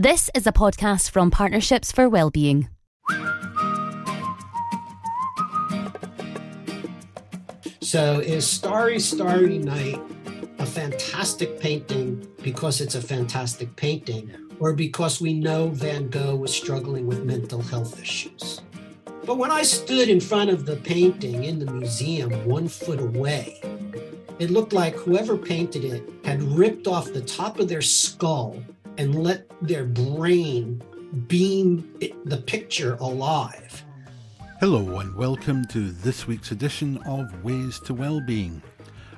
This 0.00 0.30
is 0.34 0.46
a 0.46 0.50
podcast 0.50 1.10
from 1.10 1.30
Partnerships 1.30 1.92
for 1.92 2.08
Wellbeing. 2.08 2.70
So, 7.82 8.20
is 8.20 8.46
Starry, 8.46 8.98
Starry 8.98 9.58
Night 9.58 10.00
a 10.58 10.64
fantastic 10.64 11.60
painting 11.60 12.26
because 12.42 12.80
it's 12.80 12.94
a 12.94 13.02
fantastic 13.02 13.76
painting, 13.76 14.32
or 14.58 14.72
because 14.72 15.20
we 15.20 15.34
know 15.34 15.68
Van 15.68 16.08
Gogh 16.08 16.36
was 16.36 16.54
struggling 16.54 17.06
with 17.06 17.22
mental 17.24 17.60
health 17.60 18.00
issues? 18.00 18.62
But 19.26 19.36
when 19.36 19.50
I 19.50 19.62
stood 19.62 20.08
in 20.08 20.18
front 20.18 20.48
of 20.48 20.64
the 20.64 20.76
painting 20.76 21.44
in 21.44 21.58
the 21.58 21.70
museum, 21.70 22.30
one 22.48 22.68
foot 22.68 23.02
away, 23.02 23.60
it 24.38 24.50
looked 24.50 24.72
like 24.72 24.94
whoever 24.94 25.36
painted 25.36 25.84
it 25.84 26.08
had 26.24 26.42
ripped 26.42 26.86
off 26.86 27.12
the 27.12 27.20
top 27.20 27.60
of 27.60 27.68
their 27.68 27.82
skull 27.82 28.56
and 28.98 29.22
let 29.22 29.46
their 29.62 29.84
brain 29.84 30.82
beam 31.26 31.96
it, 32.00 32.12
the 32.28 32.36
picture 32.36 32.94
alive. 33.00 33.84
Hello, 34.60 34.98
and 34.98 35.14
welcome 35.14 35.64
to 35.66 35.90
this 35.90 36.26
week's 36.26 36.50
edition 36.50 36.98
of 37.06 37.44
Ways 37.44 37.80
to 37.80 37.94
Wellbeing. 37.94 38.62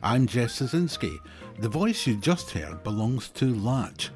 I'm 0.02 0.27
Jeff 0.27 0.51
Zycinski. 0.51 1.19
The 1.59 1.69
voice 1.69 2.06
you 2.06 2.16
just 2.16 2.51
heard 2.51 2.82
belongs 2.82 3.29
to 3.30 3.55
Lach. 3.55 4.10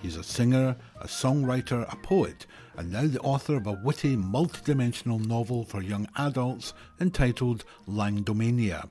He's 0.00 0.16
a 0.16 0.22
singer, 0.22 0.76
a 1.00 1.06
songwriter, 1.06 1.90
a 1.92 1.96
poet, 1.96 2.46
and 2.76 2.90
now 2.90 3.06
the 3.06 3.20
author 3.20 3.56
of 3.56 3.66
a 3.66 3.72
witty, 3.72 4.16
multidimensional 4.16 5.24
novel 5.24 5.64
for 5.64 5.82
young 5.82 6.08
adults 6.16 6.74
entitled 7.00 7.64
Langdimania. 7.86 8.88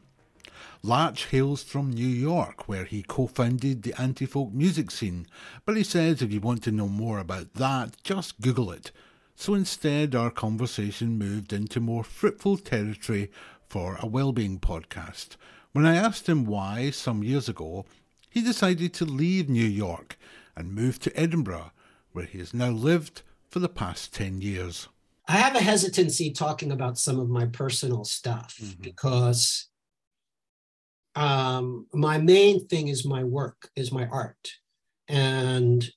Lach 0.83 1.27
hails 1.27 1.61
from 1.61 1.91
New 1.91 2.07
York, 2.07 2.67
where 2.67 2.85
he 2.85 3.03
co 3.03 3.27
founded 3.27 3.83
the 3.83 3.93
anti 4.01 4.25
folk 4.25 4.51
music 4.51 4.89
scene, 4.89 5.27
but 5.63 5.77
he 5.77 5.83
says 5.83 6.21
if 6.21 6.33
you 6.33 6.39
want 6.39 6.63
to 6.63 6.71
know 6.71 6.87
more 6.87 7.19
about 7.19 7.53
that, 7.53 8.01
just 8.03 8.41
Google 8.41 8.71
it. 8.71 8.91
So 9.35 9.53
instead, 9.53 10.15
our 10.15 10.31
conversation 10.31 11.19
moved 11.19 11.53
into 11.53 11.79
more 11.79 12.03
fruitful 12.03 12.57
territory 12.57 13.29
for 13.67 13.97
a 13.99 14.07
well-being 14.07 14.59
podcast. 14.59 15.35
When 15.71 15.85
I 15.85 15.95
asked 15.95 16.27
him 16.27 16.45
why, 16.45 16.89
some 16.89 17.23
years 17.23 17.47
ago, 17.47 17.85
he 18.29 18.41
decided 18.41 18.93
to 18.95 19.05
leave 19.05 19.49
New 19.49 19.65
York 19.65 20.17
and 20.55 20.73
move 20.73 20.99
to 20.99 21.19
Edinburgh, 21.19 21.71
where 22.11 22.25
he 22.25 22.39
has 22.39 22.53
now 22.53 22.69
lived 22.69 23.21
for 23.49 23.59
the 23.59 23.69
past 23.69 24.13
10 24.13 24.41
years. 24.41 24.87
I 25.27 25.37
have 25.37 25.55
a 25.55 25.61
hesitancy 25.61 26.31
talking 26.31 26.71
about 26.71 26.97
some 26.97 27.19
of 27.19 27.29
my 27.29 27.45
personal 27.45 28.03
stuff 28.03 28.57
mm-hmm. 28.61 28.81
because 28.81 29.67
um, 31.15 31.87
my 31.93 32.17
main 32.17 32.67
thing 32.67 32.87
is 32.87 33.05
my 33.05 33.23
work, 33.23 33.69
is 33.75 33.91
my 33.91 34.07
art. 34.07 34.51
And 35.07 35.87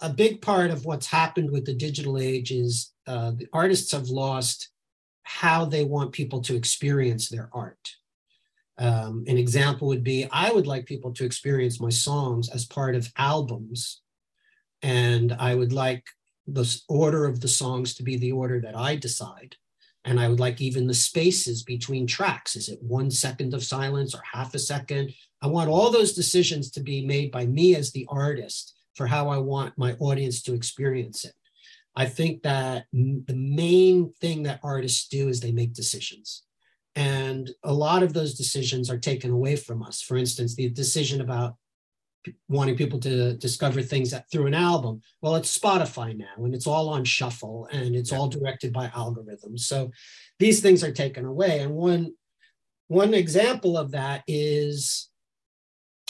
a 0.00 0.10
big 0.10 0.40
part 0.40 0.70
of 0.70 0.84
what's 0.84 1.06
happened 1.06 1.50
with 1.50 1.64
the 1.64 1.74
digital 1.74 2.18
age 2.18 2.52
is 2.52 2.92
uh, 3.06 3.32
the 3.32 3.48
artists 3.52 3.90
have 3.92 4.08
lost 4.08 4.70
how 5.24 5.64
they 5.64 5.84
want 5.84 6.12
people 6.12 6.40
to 6.42 6.54
experience 6.54 7.28
their 7.28 7.50
art. 7.52 7.94
Um, 8.78 9.24
an 9.26 9.36
example 9.36 9.88
would 9.88 10.04
be 10.04 10.28
I 10.30 10.52
would 10.52 10.68
like 10.68 10.86
people 10.86 11.12
to 11.14 11.24
experience 11.24 11.80
my 11.80 11.90
songs 11.90 12.48
as 12.48 12.64
part 12.64 12.94
of 12.94 13.12
albums. 13.16 14.02
And 14.82 15.32
I 15.32 15.56
would 15.56 15.72
like 15.72 16.04
the 16.46 16.80
order 16.88 17.26
of 17.26 17.40
the 17.40 17.48
songs 17.48 17.94
to 17.94 18.04
be 18.04 18.16
the 18.16 18.32
order 18.32 18.60
that 18.60 18.76
I 18.76 18.94
decide. 18.94 19.56
And 20.08 20.18
I 20.18 20.26
would 20.26 20.40
like 20.40 20.62
even 20.62 20.86
the 20.86 20.94
spaces 20.94 21.62
between 21.62 22.06
tracks. 22.06 22.56
Is 22.56 22.70
it 22.70 22.82
one 22.82 23.10
second 23.10 23.52
of 23.52 23.62
silence 23.62 24.14
or 24.14 24.22
half 24.24 24.54
a 24.54 24.58
second? 24.58 25.12
I 25.42 25.48
want 25.48 25.68
all 25.68 25.90
those 25.90 26.14
decisions 26.14 26.70
to 26.70 26.80
be 26.80 27.04
made 27.04 27.30
by 27.30 27.44
me 27.44 27.76
as 27.76 27.92
the 27.92 28.06
artist 28.08 28.74
for 28.94 29.06
how 29.06 29.28
I 29.28 29.36
want 29.36 29.76
my 29.76 29.92
audience 30.00 30.40
to 30.44 30.54
experience 30.54 31.26
it. 31.26 31.34
I 31.94 32.06
think 32.06 32.42
that 32.44 32.86
the 32.90 33.34
main 33.36 34.14
thing 34.18 34.44
that 34.44 34.60
artists 34.62 35.08
do 35.08 35.28
is 35.28 35.40
they 35.40 35.52
make 35.52 35.74
decisions. 35.74 36.42
And 36.96 37.50
a 37.62 37.74
lot 37.74 38.02
of 38.02 38.14
those 38.14 38.34
decisions 38.34 38.88
are 38.88 38.98
taken 38.98 39.30
away 39.30 39.56
from 39.56 39.82
us. 39.82 40.00
For 40.00 40.16
instance, 40.16 40.54
the 40.54 40.70
decision 40.70 41.20
about 41.20 41.56
wanting 42.48 42.76
people 42.76 42.98
to 43.00 43.34
discover 43.34 43.82
things 43.82 44.10
that, 44.10 44.30
through 44.30 44.46
an 44.46 44.54
album. 44.54 45.00
Well, 45.20 45.36
it's 45.36 45.56
Spotify 45.56 46.16
now, 46.16 46.44
and 46.44 46.54
it's 46.54 46.66
all 46.66 46.88
on 46.88 47.04
shuffle, 47.04 47.68
and 47.72 47.94
it's 47.94 48.12
yeah. 48.12 48.18
all 48.18 48.28
directed 48.28 48.72
by 48.72 48.88
algorithms. 48.88 49.60
So 49.60 49.90
these 50.38 50.60
things 50.60 50.82
are 50.84 50.92
taken 50.92 51.24
away. 51.24 51.60
And 51.60 51.74
one 51.74 52.12
one 52.88 53.12
example 53.12 53.76
of 53.76 53.90
that 53.92 54.24
is, 54.26 55.10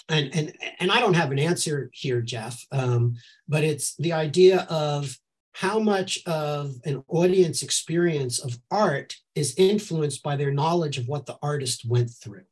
and 0.09 0.34
and 0.34 0.56
and 0.79 0.93
I 0.93 1.01
don't 1.01 1.15
have 1.15 1.33
an 1.33 1.39
answer 1.39 1.91
here, 1.93 2.21
Jeff, 2.21 2.65
um, 2.73 3.17
but 3.49 3.65
it's 3.65 3.97
the 3.97 4.12
idea 4.12 4.67
of 4.71 5.17
how 5.53 5.81
much 5.81 6.25
of 6.25 6.77
an 6.85 7.03
audience 7.09 7.65
experience 7.65 8.39
of 8.39 8.56
art 8.71 9.17
is 9.35 9.56
influenced 9.56 10.23
by 10.23 10.37
their 10.37 10.53
knowledge 10.53 10.99
of 10.99 11.09
what 11.09 11.27
the 11.27 11.37
artist 11.43 11.85
went 11.85 12.11
through. 12.11 12.45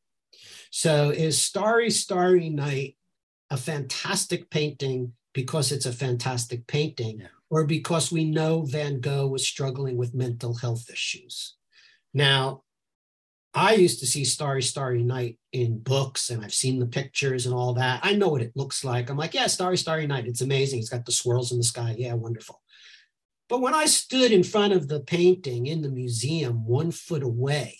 So, 0.71 1.11
is 1.11 1.41
Starry, 1.41 1.89
Starry 1.89 2.49
Night 2.49 2.96
a 3.49 3.57
fantastic 3.57 4.49
painting 4.49 5.13
because 5.33 5.71
it's 5.71 5.85
a 5.85 5.91
fantastic 5.91 6.65
painting 6.67 7.19
yeah. 7.19 7.27
or 7.49 7.65
because 7.65 8.11
we 8.11 8.25
know 8.25 8.63
Van 8.63 8.99
Gogh 8.99 9.27
was 9.27 9.47
struggling 9.47 9.97
with 9.97 10.15
mental 10.15 10.55
health 10.55 10.89
issues. 10.91 11.55
Now, 12.13 12.63
I 13.53 13.73
used 13.73 13.99
to 14.01 14.07
see 14.07 14.25
Starry, 14.25 14.61
Starry 14.61 15.03
Night 15.03 15.37
in 15.51 15.79
books 15.79 16.29
and 16.29 16.43
I've 16.43 16.53
seen 16.53 16.79
the 16.79 16.85
pictures 16.85 17.45
and 17.45 17.55
all 17.55 17.73
that. 17.75 18.01
I 18.03 18.13
know 18.13 18.29
what 18.29 18.41
it 18.41 18.51
looks 18.55 18.83
like. 18.83 19.09
I'm 19.09 19.17
like, 19.17 19.33
yeah, 19.33 19.47
Starry, 19.47 19.77
Starry 19.77 20.07
Night. 20.07 20.27
It's 20.27 20.41
amazing. 20.41 20.79
It's 20.79 20.89
got 20.89 21.05
the 21.05 21.11
swirls 21.11 21.51
in 21.51 21.57
the 21.57 21.63
sky. 21.63 21.95
Yeah, 21.97 22.13
wonderful. 22.13 22.61
But 23.49 23.61
when 23.61 23.73
I 23.73 23.85
stood 23.85 24.31
in 24.31 24.43
front 24.43 24.73
of 24.73 24.87
the 24.87 24.99
painting 24.99 25.67
in 25.67 25.81
the 25.81 25.89
museum 25.89 26.65
one 26.65 26.91
foot 26.91 27.23
away, 27.23 27.77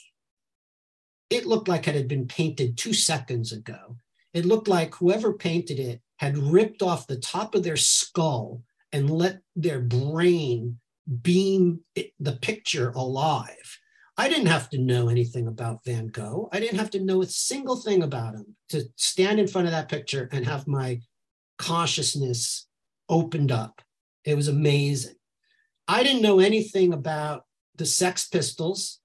it 1.29 1.45
looked 1.45 1.67
like 1.67 1.87
it 1.87 1.95
had 1.95 2.07
been 2.07 2.27
painted 2.27 2.77
two 2.77 2.93
seconds 2.93 3.51
ago 3.51 3.97
it 4.37 4.45
looked 4.45 4.67
like 4.67 4.93
whoever 4.93 5.33
painted 5.33 5.79
it 5.79 5.99
had 6.17 6.37
ripped 6.37 6.83
off 6.83 7.07
the 7.07 7.17
top 7.17 7.55
of 7.55 7.63
their 7.63 7.75
skull 7.75 8.61
and 8.91 9.09
let 9.09 9.39
their 9.55 9.79
brain 9.79 10.79
beam 11.21 11.79
it, 11.95 12.11
the 12.19 12.33
picture 12.33 12.91
alive. 12.91 13.79
I 14.15 14.29
didn't 14.29 14.47
have 14.47 14.69
to 14.71 14.77
know 14.77 15.09
anything 15.09 15.47
about 15.47 15.83
Van 15.85 16.07
Gogh. 16.07 16.49
I 16.51 16.59
didn't 16.59 16.77
have 16.77 16.91
to 16.91 17.03
know 17.03 17.23
a 17.23 17.27
single 17.27 17.77
thing 17.77 18.03
about 18.03 18.35
him 18.35 18.55
to 18.69 18.83
stand 18.95 19.39
in 19.39 19.47
front 19.47 19.67
of 19.67 19.71
that 19.71 19.89
picture 19.89 20.29
and 20.31 20.45
have 20.45 20.67
my 20.67 21.01
consciousness 21.57 22.67
opened 23.09 23.51
up. 23.51 23.81
It 24.23 24.35
was 24.35 24.47
amazing. 24.47 25.15
I 25.87 26.03
didn't 26.03 26.21
know 26.21 26.39
anything 26.39 26.93
about 26.93 27.45
the 27.75 27.85
Sex 27.87 28.27
Pistols 28.27 28.99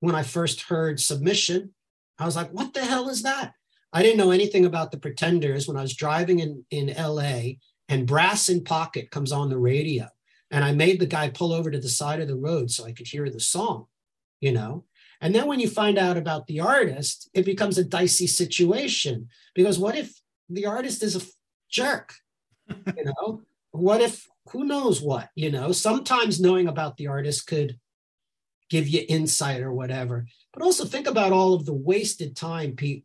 when 0.00 0.16
I 0.16 0.24
first 0.24 0.62
heard 0.62 0.98
Submission. 0.98 1.74
I 2.18 2.24
was 2.24 2.34
like, 2.34 2.50
what 2.50 2.74
the 2.74 2.84
hell 2.84 3.08
is 3.08 3.22
that? 3.22 3.52
I 3.96 4.02
didn't 4.02 4.18
know 4.18 4.30
anything 4.30 4.66
about 4.66 4.90
the 4.90 4.98
Pretenders 4.98 5.66
when 5.66 5.78
I 5.78 5.80
was 5.80 5.96
driving 5.96 6.40
in, 6.40 6.66
in 6.70 6.94
LA 6.98 7.54
and 7.88 8.06
Brass 8.06 8.50
in 8.50 8.62
Pocket 8.62 9.10
comes 9.10 9.32
on 9.32 9.48
the 9.48 9.56
radio. 9.56 10.06
And 10.50 10.62
I 10.62 10.72
made 10.72 11.00
the 11.00 11.06
guy 11.06 11.30
pull 11.30 11.50
over 11.50 11.70
to 11.70 11.78
the 11.78 11.88
side 11.88 12.20
of 12.20 12.28
the 12.28 12.36
road 12.36 12.70
so 12.70 12.84
I 12.84 12.92
could 12.92 13.06
hear 13.06 13.30
the 13.30 13.40
song, 13.40 13.86
you 14.38 14.52
know? 14.52 14.84
And 15.22 15.34
then 15.34 15.46
when 15.46 15.60
you 15.60 15.70
find 15.70 15.96
out 15.96 16.18
about 16.18 16.46
the 16.46 16.60
artist, 16.60 17.30
it 17.32 17.46
becomes 17.46 17.78
a 17.78 17.84
dicey 17.84 18.26
situation 18.26 19.30
because 19.54 19.78
what 19.78 19.96
if 19.96 20.20
the 20.50 20.66
artist 20.66 21.02
is 21.02 21.16
a 21.16 21.26
jerk? 21.70 22.12
You 22.68 23.04
know, 23.22 23.44
what 23.70 24.02
if 24.02 24.26
who 24.50 24.64
knows 24.64 25.00
what? 25.00 25.30
You 25.34 25.50
know, 25.50 25.72
sometimes 25.72 26.38
knowing 26.38 26.68
about 26.68 26.98
the 26.98 27.06
artist 27.06 27.46
could 27.46 27.80
give 28.68 28.88
you 28.88 29.06
insight 29.08 29.62
or 29.62 29.72
whatever. 29.72 30.26
But 30.52 30.62
also 30.62 30.84
think 30.84 31.06
about 31.06 31.32
all 31.32 31.54
of 31.54 31.64
the 31.64 31.72
wasted 31.72 32.36
time 32.36 32.76
pe- 32.76 33.00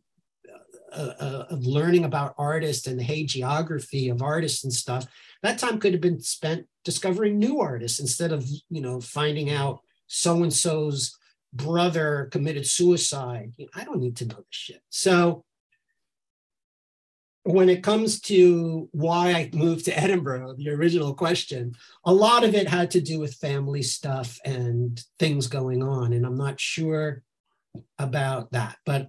uh, 0.94 1.14
uh, 1.20 1.46
of 1.50 1.66
learning 1.66 2.04
about 2.04 2.34
artists 2.38 2.86
and 2.86 2.98
the 2.98 3.04
hagiography 3.04 4.10
of 4.10 4.22
artists 4.22 4.64
and 4.64 4.72
stuff, 4.72 5.06
that 5.42 5.58
time 5.58 5.78
could 5.78 5.92
have 5.92 6.00
been 6.00 6.20
spent 6.20 6.66
discovering 6.84 7.38
new 7.38 7.60
artists 7.60 8.00
instead 8.00 8.32
of 8.32 8.46
you 8.68 8.80
know 8.80 9.00
finding 9.00 9.50
out 9.50 9.80
so 10.06 10.42
and 10.42 10.52
so's 10.52 11.16
brother 11.52 12.28
committed 12.32 12.66
suicide. 12.66 13.52
You 13.56 13.66
know, 13.66 13.70
I 13.74 13.84
don't 13.84 14.00
need 14.00 14.16
to 14.16 14.26
know 14.26 14.36
this 14.36 14.46
shit. 14.50 14.82
So 14.88 15.44
when 17.44 17.68
it 17.68 17.82
comes 17.82 18.20
to 18.20 18.88
why 18.92 19.32
I 19.32 19.50
moved 19.52 19.86
to 19.86 19.98
Edinburgh, 19.98 20.54
the 20.56 20.70
original 20.70 21.14
question, 21.14 21.74
a 22.04 22.12
lot 22.12 22.44
of 22.44 22.54
it 22.54 22.68
had 22.68 22.90
to 22.92 23.00
do 23.00 23.18
with 23.18 23.34
family 23.34 23.82
stuff 23.82 24.38
and 24.44 25.02
things 25.18 25.48
going 25.48 25.82
on. 25.82 26.12
And 26.12 26.24
I'm 26.24 26.36
not 26.36 26.60
sure 26.60 27.22
about 27.98 28.52
that. 28.52 28.76
But 28.86 29.08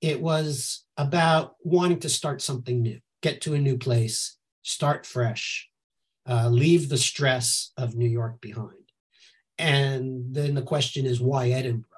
it 0.00 0.20
was 0.20 0.84
about 0.96 1.56
wanting 1.60 2.00
to 2.00 2.08
start 2.08 2.42
something 2.42 2.82
new, 2.82 3.00
get 3.22 3.40
to 3.42 3.54
a 3.54 3.58
new 3.58 3.78
place, 3.78 4.36
start 4.62 5.06
fresh, 5.06 5.68
uh, 6.28 6.48
leave 6.48 6.88
the 6.88 6.98
stress 6.98 7.72
of 7.76 7.94
New 7.94 8.08
York 8.08 8.40
behind. 8.40 8.70
And 9.58 10.34
then 10.34 10.54
the 10.54 10.62
question 10.62 11.06
is, 11.06 11.20
why 11.20 11.48
Edinburgh? 11.48 11.90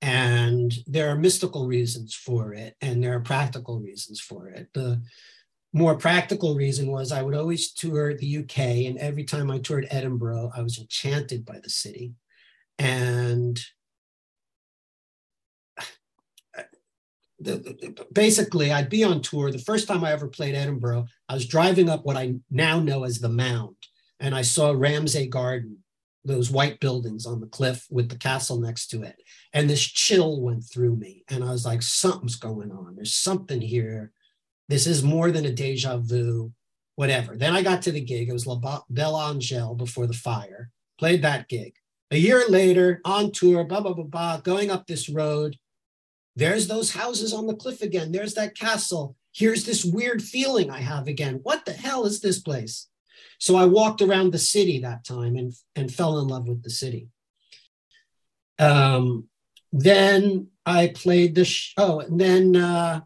And 0.00 0.72
there 0.86 1.10
are 1.10 1.16
mystical 1.16 1.66
reasons 1.66 2.14
for 2.14 2.54
it, 2.54 2.76
and 2.80 3.02
there 3.02 3.14
are 3.14 3.20
practical 3.20 3.80
reasons 3.80 4.20
for 4.20 4.48
it. 4.48 4.68
The 4.72 5.02
more 5.72 5.96
practical 5.96 6.54
reason 6.54 6.90
was 6.90 7.10
I 7.10 7.22
would 7.22 7.34
always 7.34 7.72
tour 7.72 8.14
the 8.14 8.38
UK, 8.38 8.58
and 8.86 8.96
every 8.98 9.24
time 9.24 9.50
I 9.50 9.58
toured 9.58 9.88
Edinburgh, 9.90 10.52
I 10.56 10.62
was 10.62 10.78
enchanted 10.78 11.44
by 11.44 11.58
the 11.58 11.68
city. 11.68 12.12
And 12.78 13.60
the, 17.40 17.56
the, 17.56 18.06
basically, 18.12 18.72
I'd 18.72 18.88
be 18.88 19.04
on 19.04 19.22
tour. 19.22 19.50
The 19.50 19.58
first 19.58 19.86
time 19.86 20.04
I 20.04 20.12
ever 20.12 20.26
played 20.26 20.54
Edinburgh, 20.54 21.06
I 21.28 21.34
was 21.34 21.46
driving 21.46 21.88
up 21.88 22.04
what 22.04 22.16
I 22.16 22.34
now 22.50 22.80
know 22.80 23.04
as 23.04 23.20
the 23.20 23.28
Mound, 23.28 23.76
and 24.18 24.34
I 24.34 24.42
saw 24.42 24.72
Ramsay 24.72 25.28
Garden, 25.28 25.78
those 26.24 26.50
white 26.50 26.80
buildings 26.80 27.26
on 27.26 27.40
the 27.40 27.46
cliff 27.46 27.86
with 27.90 28.08
the 28.08 28.16
castle 28.16 28.60
next 28.60 28.88
to 28.88 29.02
it. 29.02 29.22
And 29.52 29.70
this 29.70 29.82
chill 29.82 30.40
went 30.40 30.64
through 30.64 30.96
me, 30.96 31.24
and 31.30 31.44
I 31.44 31.50
was 31.50 31.64
like, 31.64 31.82
something's 31.82 32.36
going 32.36 32.72
on. 32.72 32.96
There's 32.96 33.14
something 33.14 33.60
here. 33.60 34.12
This 34.68 34.86
is 34.86 35.02
more 35.02 35.30
than 35.30 35.46
a 35.46 35.52
deja 35.52 35.96
vu, 35.98 36.52
whatever. 36.96 37.36
Then 37.36 37.54
I 37.54 37.62
got 37.62 37.82
to 37.82 37.92
the 37.92 38.00
gig. 38.00 38.28
It 38.28 38.32
was 38.32 38.46
La 38.46 38.82
Belle 38.90 39.16
Angele 39.16 39.74
before 39.74 40.06
the 40.06 40.12
fire. 40.12 40.70
Played 40.98 41.22
that 41.22 41.48
gig. 41.48 41.74
A 42.10 42.16
year 42.16 42.42
later, 42.48 43.00
on 43.04 43.30
tour, 43.30 43.64
blah, 43.64 43.80
blah, 43.80 43.92
blah, 43.92 44.04
blah, 44.04 44.40
going 44.40 44.70
up 44.70 44.86
this 44.86 45.08
road 45.08 45.56
there's 46.38 46.68
those 46.68 46.92
houses 46.92 47.32
on 47.34 47.48
the 47.48 47.56
cliff 47.56 47.82
again. 47.82 48.12
There's 48.12 48.34
that 48.34 48.56
castle. 48.56 49.16
Here's 49.32 49.64
this 49.64 49.84
weird 49.84 50.22
feeling 50.22 50.70
I 50.70 50.78
have 50.78 51.08
again. 51.08 51.40
What 51.42 51.64
the 51.66 51.72
hell 51.72 52.06
is 52.06 52.20
this 52.20 52.38
place? 52.38 52.86
So 53.38 53.56
I 53.56 53.66
walked 53.66 54.02
around 54.02 54.32
the 54.32 54.38
city 54.38 54.78
that 54.80 55.04
time 55.04 55.34
and, 55.34 55.52
and 55.74 55.92
fell 55.92 56.20
in 56.20 56.28
love 56.28 56.46
with 56.46 56.62
the 56.62 56.70
city. 56.70 57.08
Um, 58.60 59.24
then 59.72 60.48
I 60.64 60.88
played 60.94 61.34
the 61.34 61.44
show. 61.44 61.72
Oh, 61.76 62.00
and 62.00 62.20
then 62.20 62.54
uh, 62.54 63.00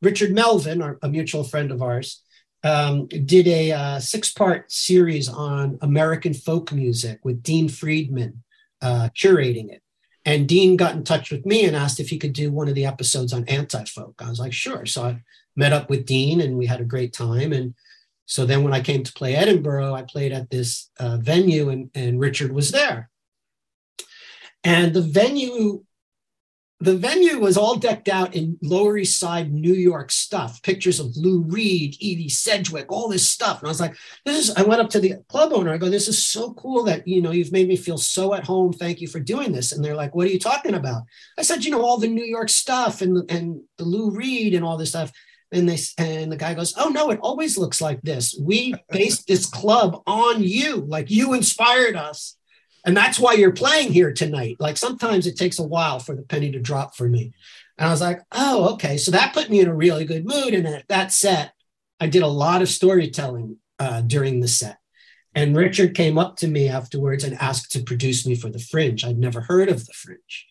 Richard 0.00 0.32
Melvin, 0.32 0.80
our, 0.80 0.98
a 1.02 1.10
mutual 1.10 1.44
friend 1.44 1.70
of 1.70 1.82
ours, 1.82 2.22
um, 2.64 3.06
did 3.06 3.46
a 3.48 3.72
uh, 3.72 3.98
six 3.98 4.32
part 4.32 4.72
series 4.72 5.28
on 5.28 5.78
American 5.82 6.32
folk 6.32 6.72
music 6.72 7.20
with 7.22 7.42
Dean 7.42 7.68
Friedman 7.68 8.42
uh, 8.80 9.10
curating 9.14 9.70
it. 9.70 9.82
And 10.28 10.46
Dean 10.46 10.76
got 10.76 10.94
in 10.94 11.04
touch 11.04 11.30
with 11.30 11.46
me 11.46 11.64
and 11.64 11.74
asked 11.74 12.00
if 12.00 12.10
he 12.10 12.18
could 12.18 12.34
do 12.34 12.52
one 12.52 12.68
of 12.68 12.74
the 12.74 12.84
episodes 12.84 13.32
on 13.32 13.48
anti 13.48 13.82
folk. 13.86 14.20
I 14.22 14.28
was 14.28 14.38
like, 14.38 14.52
sure. 14.52 14.84
So 14.84 15.02
I 15.02 15.22
met 15.56 15.72
up 15.72 15.88
with 15.88 16.04
Dean 16.04 16.42
and 16.42 16.58
we 16.58 16.66
had 16.66 16.82
a 16.82 16.84
great 16.84 17.14
time. 17.14 17.50
And 17.50 17.74
so 18.26 18.44
then 18.44 18.62
when 18.62 18.74
I 18.74 18.82
came 18.82 19.02
to 19.02 19.12
play 19.14 19.34
Edinburgh, 19.34 19.94
I 19.94 20.02
played 20.02 20.32
at 20.32 20.50
this 20.50 20.90
uh, 21.00 21.16
venue 21.16 21.70
and, 21.70 21.90
and 21.94 22.20
Richard 22.20 22.52
was 22.52 22.72
there. 22.72 23.08
And 24.62 24.92
the 24.92 25.00
venue 25.00 25.84
the 26.80 26.96
venue 26.96 27.40
was 27.40 27.56
all 27.56 27.76
decked 27.76 28.08
out 28.08 28.36
in 28.36 28.56
Lower 28.62 28.96
East 28.98 29.18
Side 29.18 29.52
New 29.52 29.74
York 29.74 30.12
stuff, 30.12 30.62
pictures 30.62 31.00
of 31.00 31.16
Lou 31.16 31.42
Reed, 31.42 31.96
Edie 31.96 32.28
Sedgwick, 32.28 32.92
all 32.92 33.08
this 33.08 33.28
stuff. 33.28 33.58
And 33.58 33.66
I 33.66 33.70
was 33.70 33.80
like, 33.80 33.96
this 34.24 34.48
is, 34.48 34.54
I 34.56 34.62
went 34.62 34.80
up 34.80 34.88
to 34.90 35.00
the 35.00 35.16
club 35.28 35.52
owner. 35.52 35.72
I 35.72 35.78
go, 35.78 35.88
this 35.88 36.06
is 36.06 36.24
so 36.24 36.54
cool 36.54 36.84
that, 36.84 37.06
you 37.06 37.20
know, 37.20 37.32
you've 37.32 37.50
made 37.50 37.66
me 37.66 37.76
feel 37.76 37.98
so 37.98 38.32
at 38.32 38.44
home. 38.44 38.72
Thank 38.72 39.00
you 39.00 39.08
for 39.08 39.18
doing 39.18 39.50
this. 39.50 39.72
And 39.72 39.84
they're 39.84 39.96
like, 39.96 40.14
what 40.14 40.28
are 40.28 40.30
you 40.30 40.38
talking 40.38 40.74
about? 40.74 41.02
I 41.36 41.42
said, 41.42 41.64
you 41.64 41.72
know, 41.72 41.82
all 41.82 41.98
the 41.98 42.06
New 42.06 42.24
York 42.24 42.48
stuff 42.48 43.02
and, 43.02 43.28
and 43.28 43.60
the 43.76 43.84
Lou 43.84 44.10
Reed 44.10 44.54
and 44.54 44.64
all 44.64 44.76
this 44.76 44.90
stuff. 44.90 45.10
And 45.50 45.68
they, 45.68 45.78
and 45.96 46.30
the 46.30 46.36
guy 46.36 46.54
goes, 46.54 46.74
oh 46.76 46.90
no, 46.90 47.10
it 47.10 47.18
always 47.22 47.58
looks 47.58 47.80
like 47.80 48.02
this. 48.02 48.38
We 48.40 48.74
based 48.90 49.26
this 49.26 49.46
club 49.46 50.02
on 50.06 50.44
you. 50.44 50.76
Like 50.76 51.10
you 51.10 51.34
inspired 51.34 51.96
us 51.96 52.37
and 52.88 52.96
that's 52.96 53.20
why 53.20 53.34
you're 53.34 53.52
playing 53.52 53.92
here 53.92 54.14
tonight. 54.14 54.56
Like 54.58 54.78
sometimes 54.78 55.26
it 55.26 55.36
takes 55.36 55.58
a 55.58 55.62
while 55.62 55.98
for 55.98 56.16
the 56.16 56.22
penny 56.22 56.50
to 56.52 56.58
drop 56.58 56.96
for 56.96 57.06
me. 57.06 57.34
And 57.76 57.86
I 57.86 57.90
was 57.90 58.00
like, 58.00 58.22
oh, 58.32 58.72
okay. 58.72 58.96
So 58.96 59.10
that 59.10 59.34
put 59.34 59.50
me 59.50 59.60
in 59.60 59.68
a 59.68 59.74
really 59.74 60.06
good 60.06 60.24
mood. 60.24 60.54
And 60.54 60.66
at 60.66 60.88
that 60.88 61.12
set, 61.12 61.52
I 62.00 62.06
did 62.06 62.22
a 62.22 62.26
lot 62.26 62.62
of 62.62 62.68
storytelling 62.70 63.58
uh, 63.78 64.00
during 64.00 64.40
the 64.40 64.48
set. 64.48 64.78
And 65.34 65.54
Richard 65.54 65.94
came 65.94 66.16
up 66.16 66.36
to 66.36 66.48
me 66.48 66.70
afterwards 66.70 67.24
and 67.24 67.34
asked 67.34 67.72
to 67.72 67.82
produce 67.82 68.26
me 68.26 68.34
for 68.34 68.48
the 68.48 68.58
Fringe. 68.58 69.04
I'd 69.04 69.18
never 69.18 69.42
heard 69.42 69.68
of 69.68 69.84
the 69.84 69.92
Fringe. 69.92 70.46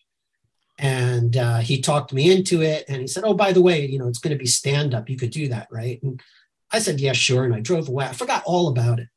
And 0.78 1.36
uh, 1.36 1.58
he 1.58 1.80
talked 1.80 2.12
me 2.12 2.30
into 2.30 2.62
it. 2.62 2.84
And 2.86 3.00
he 3.00 3.08
said, 3.08 3.24
oh, 3.24 3.34
by 3.34 3.50
the 3.50 3.62
way, 3.62 3.84
you 3.84 3.98
know, 3.98 4.06
it's 4.06 4.20
going 4.20 4.32
to 4.32 4.38
be 4.38 4.46
stand 4.46 4.94
up. 4.94 5.10
You 5.10 5.16
could 5.16 5.32
do 5.32 5.48
that, 5.48 5.66
right? 5.72 6.00
And 6.04 6.22
I 6.70 6.78
said, 6.78 7.00
yeah, 7.00 7.14
sure. 7.14 7.44
And 7.44 7.52
I 7.52 7.58
drove 7.58 7.88
away. 7.88 8.04
I 8.04 8.12
forgot 8.12 8.44
all 8.46 8.68
about 8.68 9.00
it. 9.00 9.08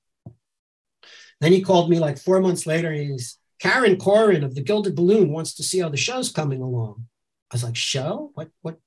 Then 1.41 1.51
he 1.51 1.61
called 1.61 1.89
me 1.89 1.99
like 1.99 2.17
four 2.17 2.39
months 2.39 2.65
later. 2.65 2.91
And 2.91 3.11
he's 3.11 3.37
Karen 3.59 3.97
Koren 3.97 4.43
of 4.43 4.55
the 4.55 4.61
Gilded 4.61 4.95
Balloon 4.95 5.31
wants 5.31 5.55
to 5.55 5.63
see 5.63 5.79
how 5.79 5.89
the 5.89 5.97
show's 5.97 6.31
coming 6.31 6.61
along. 6.61 7.07
I 7.51 7.55
was 7.55 7.63
like, 7.63 7.75
show? 7.75 8.31
What? 8.35 8.49
What? 8.61 8.77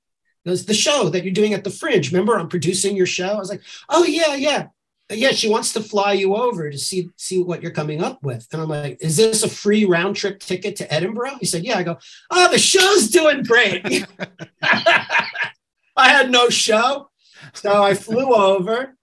Was 0.45 0.65
the 0.65 0.75
show 0.75 1.09
that 1.09 1.23
you're 1.23 1.33
doing 1.33 1.55
at 1.55 1.63
the 1.63 1.71
Fringe. 1.71 2.11
Remember, 2.11 2.37
I'm 2.37 2.49
producing 2.49 2.95
your 2.95 3.07
show. 3.07 3.29
I 3.29 3.37
was 3.39 3.49
like, 3.49 3.63
oh 3.89 4.03
yeah, 4.03 4.35
yeah, 4.35 4.67
yeah. 5.09 5.31
She 5.31 5.49
wants 5.49 5.73
to 5.73 5.81
fly 5.81 6.13
you 6.13 6.35
over 6.35 6.69
to 6.69 6.77
see 6.77 7.09
see 7.15 7.41
what 7.41 7.63
you're 7.63 7.71
coming 7.71 8.03
up 8.03 8.21
with. 8.21 8.47
And 8.51 8.61
I'm 8.61 8.69
like, 8.69 8.99
is 9.01 9.17
this 9.17 9.41
a 9.41 9.49
free 9.49 9.85
round 9.85 10.15
trip 10.15 10.39
ticket 10.39 10.75
to 10.75 10.93
Edinburgh? 10.93 11.37
He 11.39 11.47
said, 11.47 11.63
yeah. 11.63 11.79
I 11.79 11.83
go, 11.83 11.97
oh, 12.29 12.51
the 12.51 12.59
show's 12.59 13.09
doing 13.09 13.41
great. 13.41 14.05
I 14.61 16.09
had 16.09 16.29
no 16.29 16.49
show, 16.49 17.09
so 17.53 17.81
I 17.81 17.95
flew 17.95 18.35
over. 18.35 18.95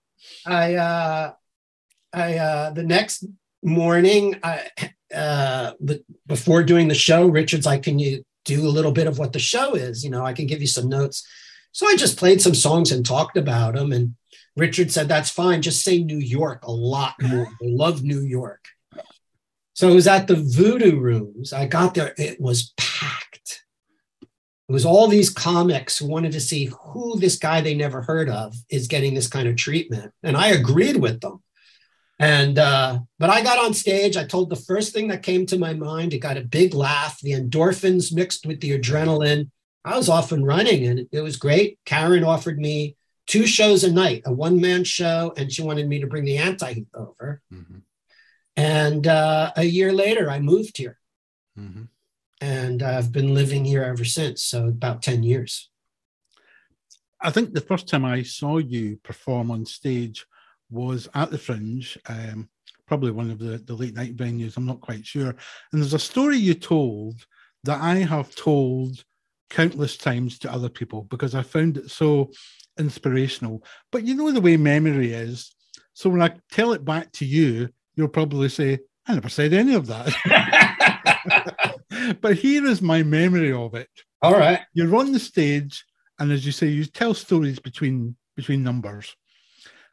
I 0.46 0.74
uh, 0.76 1.32
I 2.12 2.36
uh, 2.36 2.70
the 2.70 2.84
next 2.84 3.24
morning, 3.62 4.38
I, 4.42 4.68
uh, 5.14 5.72
before 6.26 6.62
doing 6.62 6.88
the 6.88 6.94
show, 6.94 7.26
Richard's 7.26 7.66
like, 7.66 7.82
"Can 7.82 7.98
you 7.98 8.24
do 8.44 8.66
a 8.66 8.70
little 8.70 8.92
bit 8.92 9.06
of 9.06 9.18
what 9.18 9.32
the 9.32 9.38
show 9.38 9.74
is? 9.74 10.04
You 10.04 10.10
know, 10.10 10.24
I 10.24 10.32
can 10.32 10.46
give 10.46 10.60
you 10.60 10.66
some 10.66 10.88
notes." 10.88 11.26
So 11.72 11.86
I 11.86 11.96
just 11.96 12.18
played 12.18 12.40
some 12.42 12.54
songs 12.54 12.92
and 12.92 13.04
talked 13.04 13.36
about 13.36 13.74
them. 13.74 13.92
And 13.92 14.14
Richard 14.56 14.90
said, 14.90 15.08
"That's 15.08 15.30
fine. 15.30 15.62
Just 15.62 15.84
say 15.84 16.02
New 16.02 16.18
York 16.18 16.64
a 16.64 16.72
lot 16.72 17.14
more. 17.22 17.46
I 17.46 17.66
love 17.66 18.02
New 18.02 18.20
York." 18.20 18.64
So 19.74 19.88
it 19.88 19.94
was 19.94 20.06
at 20.06 20.26
the 20.26 20.36
Voodoo 20.36 20.98
Rooms. 20.98 21.52
I 21.52 21.66
got 21.66 21.94
there; 21.94 22.14
it 22.18 22.40
was 22.40 22.72
packed. 22.76 23.62
It 24.68 24.72
was 24.72 24.84
all 24.86 25.08
these 25.08 25.30
comics 25.30 25.98
who 25.98 26.06
wanted 26.06 26.32
to 26.32 26.40
see 26.40 26.66
who 26.66 27.18
this 27.18 27.36
guy 27.36 27.60
they 27.60 27.74
never 27.74 28.02
heard 28.02 28.28
of 28.28 28.54
is 28.70 28.86
getting 28.88 29.14
this 29.14 29.28
kind 29.28 29.48
of 29.48 29.56
treatment, 29.56 30.12
and 30.22 30.36
I 30.36 30.48
agreed 30.48 30.96
with 30.96 31.20
them. 31.20 31.42
And 32.22 32.56
uh, 32.56 33.00
but 33.18 33.30
I 33.30 33.42
got 33.42 33.58
on 33.58 33.74
stage. 33.74 34.16
I 34.16 34.24
told 34.24 34.48
the 34.48 34.54
first 34.54 34.92
thing 34.92 35.08
that 35.08 35.24
came 35.24 35.44
to 35.46 35.58
my 35.58 35.74
mind. 35.74 36.14
It 36.14 36.20
got 36.20 36.36
a 36.36 36.42
big 36.42 36.72
laugh. 36.72 37.20
The 37.20 37.32
endorphins 37.32 38.14
mixed 38.14 38.46
with 38.46 38.60
the 38.60 38.78
adrenaline. 38.78 39.50
I 39.84 39.96
was 39.96 40.08
off 40.08 40.30
and 40.30 40.46
running, 40.46 40.86
and 40.86 41.08
it 41.10 41.20
was 41.20 41.36
great. 41.36 41.80
Karen 41.84 42.22
offered 42.22 42.60
me 42.60 42.96
two 43.26 43.44
shows 43.44 43.82
a 43.82 43.90
night, 43.90 44.22
a 44.24 44.32
one 44.32 44.60
man 44.60 44.84
show, 44.84 45.34
and 45.36 45.50
she 45.50 45.62
wanted 45.62 45.88
me 45.88 46.00
to 46.00 46.06
bring 46.06 46.24
the 46.24 46.38
anti 46.38 46.84
over. 46.94 47.42
Mm-hmm. 47.52 47.78
And 48.56 49.04
uh, 49.08 49.50
a 49.56 49.64
year 49.64 49.92
later, 49.92 50.30
I 50.30 50.38
moved 50.38 50.76
here, 50.76 51.00
mm-hmm. 51.58 51.86
and 52.40 52.84
I've 52.84 53.10
been 53.10 53.34
living 53.34 53.64
here 53.64 53.82
ever 53.82 54.04
since. 54.04 54.44
So 54.44 54.68
about 54.68 55.02
ten 55.02 55.24
years. 55.24 55.70
I 57.20 57.30
think 57.30 57.52
the 57.52 57.60
first 57.60 57.88
time 57.88 58.04
I 58.04 58.22
saw 58.22 58.58
you 58.58 59.00
perform 59.02 59.50
on 59.50 59.66
stage 59.66 60.24
was 60.72 61.08
at 61.14 61.30
the 61.30 61.38
Fringe, 61.38 61.98
um, 62.08 62.48
probably 62.86 63.10
one 63.10 63.30
of 63.30 63.38
the, 63.38 63.58
the 63.58 63.74
late 63.74 63.94
night 63.94 64.16
venues, 64.16 64.56
I'm 64.56 64.66
not 64.66 64.80
quite 64.80 65.06
sure. 65.06 65.28
And 65.28 65.80
there's 65.80 65.94
a 65.94 65.98
story 65.98 66.36
you 66.36 66.54
told 66.54 67.26
that 67.64 67.80
I 67.80 67.96
have 67.96 68.34
told 68.34 69.04
countless 69.50 69.96
times 69.96 70.38
to 70.40 70.52
other 70.52 70.68
people 70.68 71.02
because 71.10 71.34
I 71.34 71.42
found 71.42 71.76
it 71.76 71.90
so 71.90 72.30
inspirational. 72.78 73.62
But 73.90 74.04
you 74.04 74.14
know 74.14 74.30
the 74.32 74.40
way 74.40 74.56
memory 74.56 75.12
is. 75.12 75.54
So 75.92 76.10
when 76.10 76.22
I 76.22 76.34
tell 76.50 76.72
it 76.72 76.84
back 76.84 77.12
to 77.12 77.26
you, 77.26 77.68
you'll 77.94 78.08
probably 78.08 78.48
say, 78.48 78.78
I 79.06 79.14
never 79.14 79.28
said 79.28 79.52
any 79.52 79.74
of 79.74 79.86
that. 79.88 80.08
but 82.20 82.36
here 82.36 82.64
is 82.66 82.80
my 82.80 83.02
memory 83.02 83.52
of 83.52 83.74
it. 83.74 83.90
All 84.22 84.32
right. 84.32 84.60
You're 84.72 84.96
on 84.96 85.12
the 85.12 85.18
stage, 85.18 85.84
and 86.18 86.30
as 86.30 86.46
you 86.46 86.52
say, 86.52 86.68
you 86.68 86.84
tell 86.84 87.12
stories 87.12 87.58
between 87.58 88.16
between 88.36 88.62
numbers. 88.62 89.14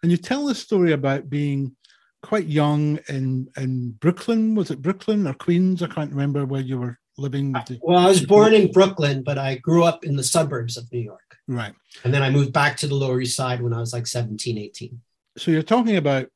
And 0.01 0.11
you 0.11 0.17
tell 0.17 0.45
the 0.45 0.55
story 0.55 0.93
about 0.93 1.29
being 1.29 1.75
quite 2.21 2.47
young 2.47 2.99
in 3.07 3.49
in 3.57 3.91
Brooklyn. 3.91 4.55
Was 4.55 4.71
it 4.71 4.81
Brooklyn 4.81 5.27
or 5.27 5.33
Queens? 5.33 5.81
I 5.83 5.87
can't 5.87 6.11
remember 6.11 6.45
where 6.45 6.61
you 6.61 6.79
were 6.79 6.97
living. 7.17 7.51
The, 7.51 7.79
well, 7.81 7.97
I 7.97 8.07
was 8.07 8.25
born 8.25 8.53
in 8.53 8.71
Brooklyn, 8.71 9.23
but 9.23 9.37
I 9.37 9.55
grew 9.55 9.83
up 9.83 10.05
in 10.05 10.15
the 10.15 10.23
suburbs 10.23 10.77
of 10.77 10.91
New 10.91 10.99
York. 10.99 11.37
Right. 11.47 11.73
And 12.03 12.13
then 12.13 12.23
I 12.23 12.29
moved 12.29 12.53
back 12.53 12.77
to 12.77 12.87
the 12.87 12.95
Lower 12.95 13.19
East 13.19 13.35
Side 13.35 13.61
when 13.61 13.73
I 13.73 13.79
was 13.79 13.93
like 13.93 14.07
17, 14.07 14.57
18. 14.57 15.01
So 15.37 15.51
you're 15.51 15.63
talking 15.63 15.97
about 15.97 16.27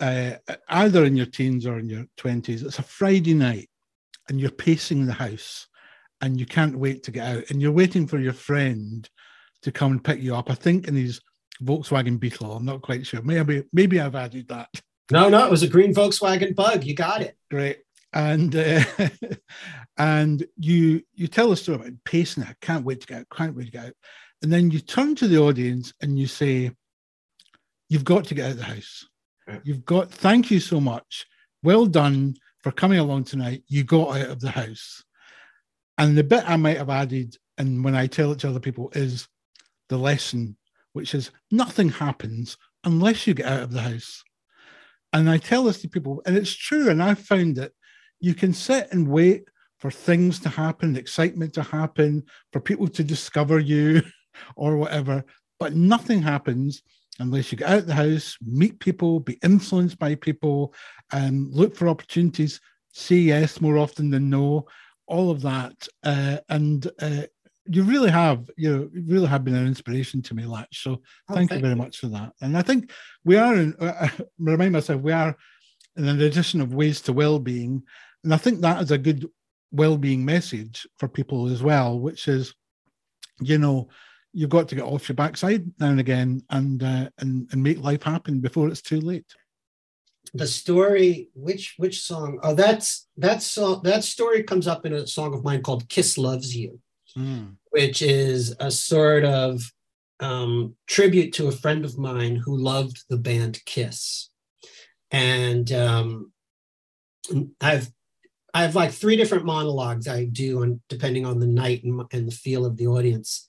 uh, 0.00 0.32
either 0.68 1.04
in 1.04 1.16
your 1.16 1.26
teens 1.26 1.66
or 1.66 1.78
in 1.78 1.88
your 1.88 2.06
20s. 2.18 2.64
It's 2.64 2.78
a 2.78 2.82
Friday 2.82 3.34
night 3.34 3.68
and 4.28 4.40
you're 4.40 4.50
pacing 4.50 5.06
the 5.06 5.12
house 5.12 5.66
and 6.20 6.38
you 6.38 6.46
can't 6.46 6.78
wait 6.78 7.02
to 7.04 7.10
get 7.10 7.36
out 7.36 7.50
and 7.50 7.60
you're 7.60 7.72
waiting 7.72 8.06
for 8.06 8.18
your 8.18 8.32
friend 8.32 9.08
to 9.62 9.72
come 9.72 9.92
and 9.92 10.04
pick 10.04 10.20
you 10.20 10.34
up. 10.34 10.50
I 10.50 10.54
think 10.54 10.88
in 10.88 10.94
his 10.94 11.20
Volkswagen 11.62 12.18
Beetle. 12.18 12.52
I'm 12.52 12.64
not 12.64 12.82
quite 12.82 13.06
sure. 13.06 13.22
Maybe 13.22 13.64
maybe 13.72 14.00
I've 14.00 14.14
added 14.14 14.48
that. 14.48 14.68
No, 15.10 15.28
no, 15.28 15.44
it 15.44 15.50
was 15.50 15.62
a 15.62 15.68
green 15.68 15.94
Volkswagen 15.94 16.54
Bug. 16.54 16.84
You 16.84 16.94
got 16.94 17.22
it. 17.22 17.36
Great. 17.50 17.80
And 18.12 18.54
uh, 18.54 18.84
and 19.98 20.46
you 20.56 21.02
you 21.12 21.26
tell 21.28 21.52
a 21.52 21.56
story 21.56 21.76
about 21.76 21.92
pacing. 22.04 22.44
I 22.44 22.54
can't 22.60 22.84
wait 22.84 23.00
to 23.02 23.06
get 23.06 23.20
out. 23.20 23.26
Can't 23.36 23.56
wait 23.56 23.66
to 23.66 23.70
get 23.70 23.86
out. 23.86 23.94
And 24.42 24.52
then 24.52 24.70
you 24.70 24.80
turn 24.80 25.14
to 25.16 25.28
the 25.28 25.38
audience 25.38 25.92
and 26.00 26.18
you 26.18 26.26
say, 26.26 26.72
you've 27.88 28.04
got 28.04 28.24
to 28.24 28.34
get 28.34 28.46
out 28.46 28.50
of 28.52 28.56
the 28.58 28.64
house. 28.64 29.06
You've 29.64 29.84
got, 29.84 30.10
thank 30.10 30.50
you 30.50 30.60
so 30.60 30.80
much. 30.80 31.26
Well 31.62 31.86
done 31.86 32.34
for 32.62 32.72
coming 32.72 32.98
along 32.98 33.24
tonight. 33.24 33.62
You 33.68 33.84
got 33.84 34.16
out 34.16 34.30
of 34.30 34.40
the 34.40 34.50
house. 34.50 35.04
And 35.98 36.16
the 36.16 36.24
bit 36.24 36.48
I 36.48 36.56
might 36.56 36.78
have 36.78 36.90
added, 36.90 37.36
and 37.58 37.84
when 37.84 37.94
I 37.94 38.06
tell 38.06 38.32
it 38.32 38.40
to 38.40 38.48
other 38.48 38.60
people, 38.60 38.90
is 38.94 39.28
the 39.88 39.98
lesson, 39.98 40.56
which 40.92 41.14
is 41.14 41.30
nothing 41.50 41.88
happens 41.88 42.56
unless 42.84 43.26
you 43.26 43.34
get 43.34 43.46
out 43.46 43.62
of 43.62 43.72
the 43.72 43.80
house. 43.80 44.22
And 45.12 45.28
I 45.28 45.38
tell 45.38 45.64
this 45.64 45.80
to 45.82 45.88
people, 45.88 46.22
and 46.26 46.36
it's 46.36 46.54
true. 46.54 46.88
And 46.88 47.02
I've 47.02 47.18
found 47.18 47.56
that 47.56 47.72
you 48.20 48.34
can 48.34 48.52
sit 48.52 48.88
and 48.92 49.08
wait 49.08 49.44
for 49.78 49.90
things 49.90 50.38
to 50.40 50.48
happen, 50.48 50.96
excitement 50.96 51.52
to 51.54 51.62
happen, 51.62 52.22
for 52.52 52.60
people 52.60 52.88
to 52.88 53.04
discover 53.04 53.58
you 53.58 54.02
or 54.56 54.76
whatever. 54.76 55.24
But 55.58 55.74
nothing 55.74 56.22
happens 56.22 56.82
unless 57.18 57.52
you 57.52 57.58
get 57.58 57.68
out 57.68 57.78
of 57.80 57.86
the 57.86 57.94
house, 57.94 58.36
meet 58.40 58.78
people, 58.80 59.20
be 59.20 59.38
influenced 59.42 59.98
by 59.98 60.14
people, 60.14 60.72
and 61.12 61.52
look 61.52 61.76
for 61.76 61.88
opportunities, 61.88 62.60
say 62.92 63.16
yes 63.16 63.60
more 63.60 63.76
often 63.76 64.10
than 64.10 64.30
no, 64.30 64.66
all 65.06 65.30
of 65.30 65.42
that. 65.42 65.86
Uh, 66.02 66.38
and 66.48 66.90
uh, 67.00 67.22
you 67.66 67.84
really 67.84 68.10
have, 68.10 68.50
you 68.56 68.70
know, 68.70 68.90
you 68.92 69.04
really 69.06 69.26
have 69.28 69.44
been 69.44 69.54
an 69.54 69.66
inspiration 69.66 70.22
to 70.22 70.34
me, 70.34 70.44
Lach. 70.44 70.66
So 70.72 70.92
oh, 71.28 71.34
thank, 71.34 71.50
thank, 71.50 71.60
you 71.60 71.66
very 71.66 71.76
much 71.76 71.98
for 71.98 72.08
that. 72.08 72.32
And 72.40 72.56
I 72.56 72.62
think 72.62 72.90
we 73.24 73.36
are, 73.36 73.54
in, 73.54 73.74
uh, 73.78 74.08
remind 74.38 74.72
myself, 74.72 75.00
we 75.00 75.12
are 75.12 75.36
in 75.96 76.08
an 76.08 76.20
edition 76.20 76.60
of 76.60 76.74
Ways 76.74 77.00
to 77.02 77.12
well-being 77.12 77.82
And 78.24 78.34
I 78.34 78.36
think 78.36 78.60
that 78.60 78.82
is 78.82 78.90
a 78.90 78.98
good 78.98 79.28
well-being 79.70 80.24
message 80.24 80.86
for 80.98 81.08
people 81.08 81.48
as 81.48 81.62
well, 81.62 81.98
which 81.98 82.28
is, 82.28 82.54
you 83.40 83.58
know, 83.58 83.88
you've 84.32 84.50
got 84.50 84.68
to 84.68 84.74
get 84.74 84.84
off 84.84 85.08
your 85.08 85.16
backside 85.16 85.70
now 85.78 85.88
and 85.88 86.00
again 86.00 86.42
and 86.50 86.82
uh, 86.82 87.08
and 87.18 87.48
and 87.52 87.62
make 87.62 87.78
life 87.78 88.02
happen 88.02 88.40
before 88.40 88.68
it's 88.68 88.82
too 88.82 89.00
late. 89.00 89.26
The 90.34 90.46
story, 90.46 91.28
which 91.34 91.74
which 91.76 92.00
song? 92.00 92.38
Oh, 92.42 92.54
that's 92.54 93.08
that 93.18 93.42
song. 93.42 93.82
That 93.84 94.04
story 94.04 94.42
comes 94.42 94.66
up 94.66 94.86
in 94.86 94.92
a 94.92 95.06
song 95.06 95.34
of 95.34 95.44
mine 95.44 95.62
called 95.62 95.88
"Kiss 95.88 96.16
Loves 96.16 96.56
You," 96.56 96.80
mm. 97.16 97.56
which 97.70 98.02
is 98.02 98.54
a 98.60 98.70
sort 98.70 99.24
of 99.24 99.62
um, 100.20 100.76
tribute 100.86 101.32
to 101.34 101.48
a 101.48 101.52
friend 101.52 101.84
of 101.84 101.98
mine 101.98 102.36
who 102.36 102.56
loved 102.56 103.04
the 103.08 103.16
band 103.16 103.60
Kiss, 103.64 104.30
and 105.10 105.70
um, 105.72 106.32
I've 107.60 107.90
I 108.54 108.62
have 108.62 108.74
like 108.74 108.92
three 108.92 109.16
different 109.16 109.46
monologues 109.46 110.06
I 110.06 110.26
do 110.26 110.62
on 110.62 110.80
depending 110.88 111.24
on 111.24 111.40
the 111.40 111.46
night 111.46 111.84
and, 111.84 112.02
and 112.12 112.28
the 112.28 112.32
feel 112.32 112.66
of 112.66 112.76
the 112.76 112.86
audience. 112.86 113.48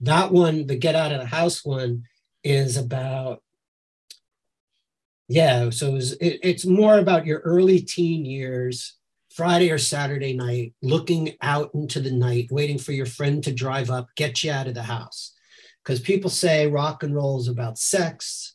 That 0.00 0.30
one, 0.30 0.66
the 0.66 0.76
get 0.76 0.94
out 0.94 1.12
of 1.12 1.20
the 1.20 1.26
house 1.26 1.64
one, 1.64 2.04
is 2.42 2.76
about 2.76 3.42
yeah. 5.28 5.70
So 5.70 5.88
it 5.88 5.92
was, 5.92 6.12
it, 6.14 6.40
it's 6.42 6.66
more 6.66 6.98
about 6.98 7.26
your 7.26 7.40
early 7.40 7.80
teen 7.80 8.24
years, 8.24 8.96
Friday 9.34 9.72
or 9.72 9.78
Saturday 9.78 10.32
night, 10.32 10.74
looking 10.80 11.34
out 11.42 11.70
into 11.74 11.98
the 12.00 12.12
night, 12.12 12.52
waiting 12.52 12.78
for 12.78 12.92
your 12.92 13.06
friend 13.06 13.42
to 13.42 13.52
drive 13.52 13.90
up, 13.90 14.08
get 14.14 14.44
you 14.44 14.52
out 14.52 14.68
of 14.68 14.74
the 14.74 14.84
house. 14.84 15.32
Because 15.82 15.98
people 15.98 16.30
say 16.30 16.68
rock 16.68 17.02
and 17.02 17.14
roll 17.14 17.40
is 17.40 17.48
about 17.48 17.76
sex. 17.76 18.54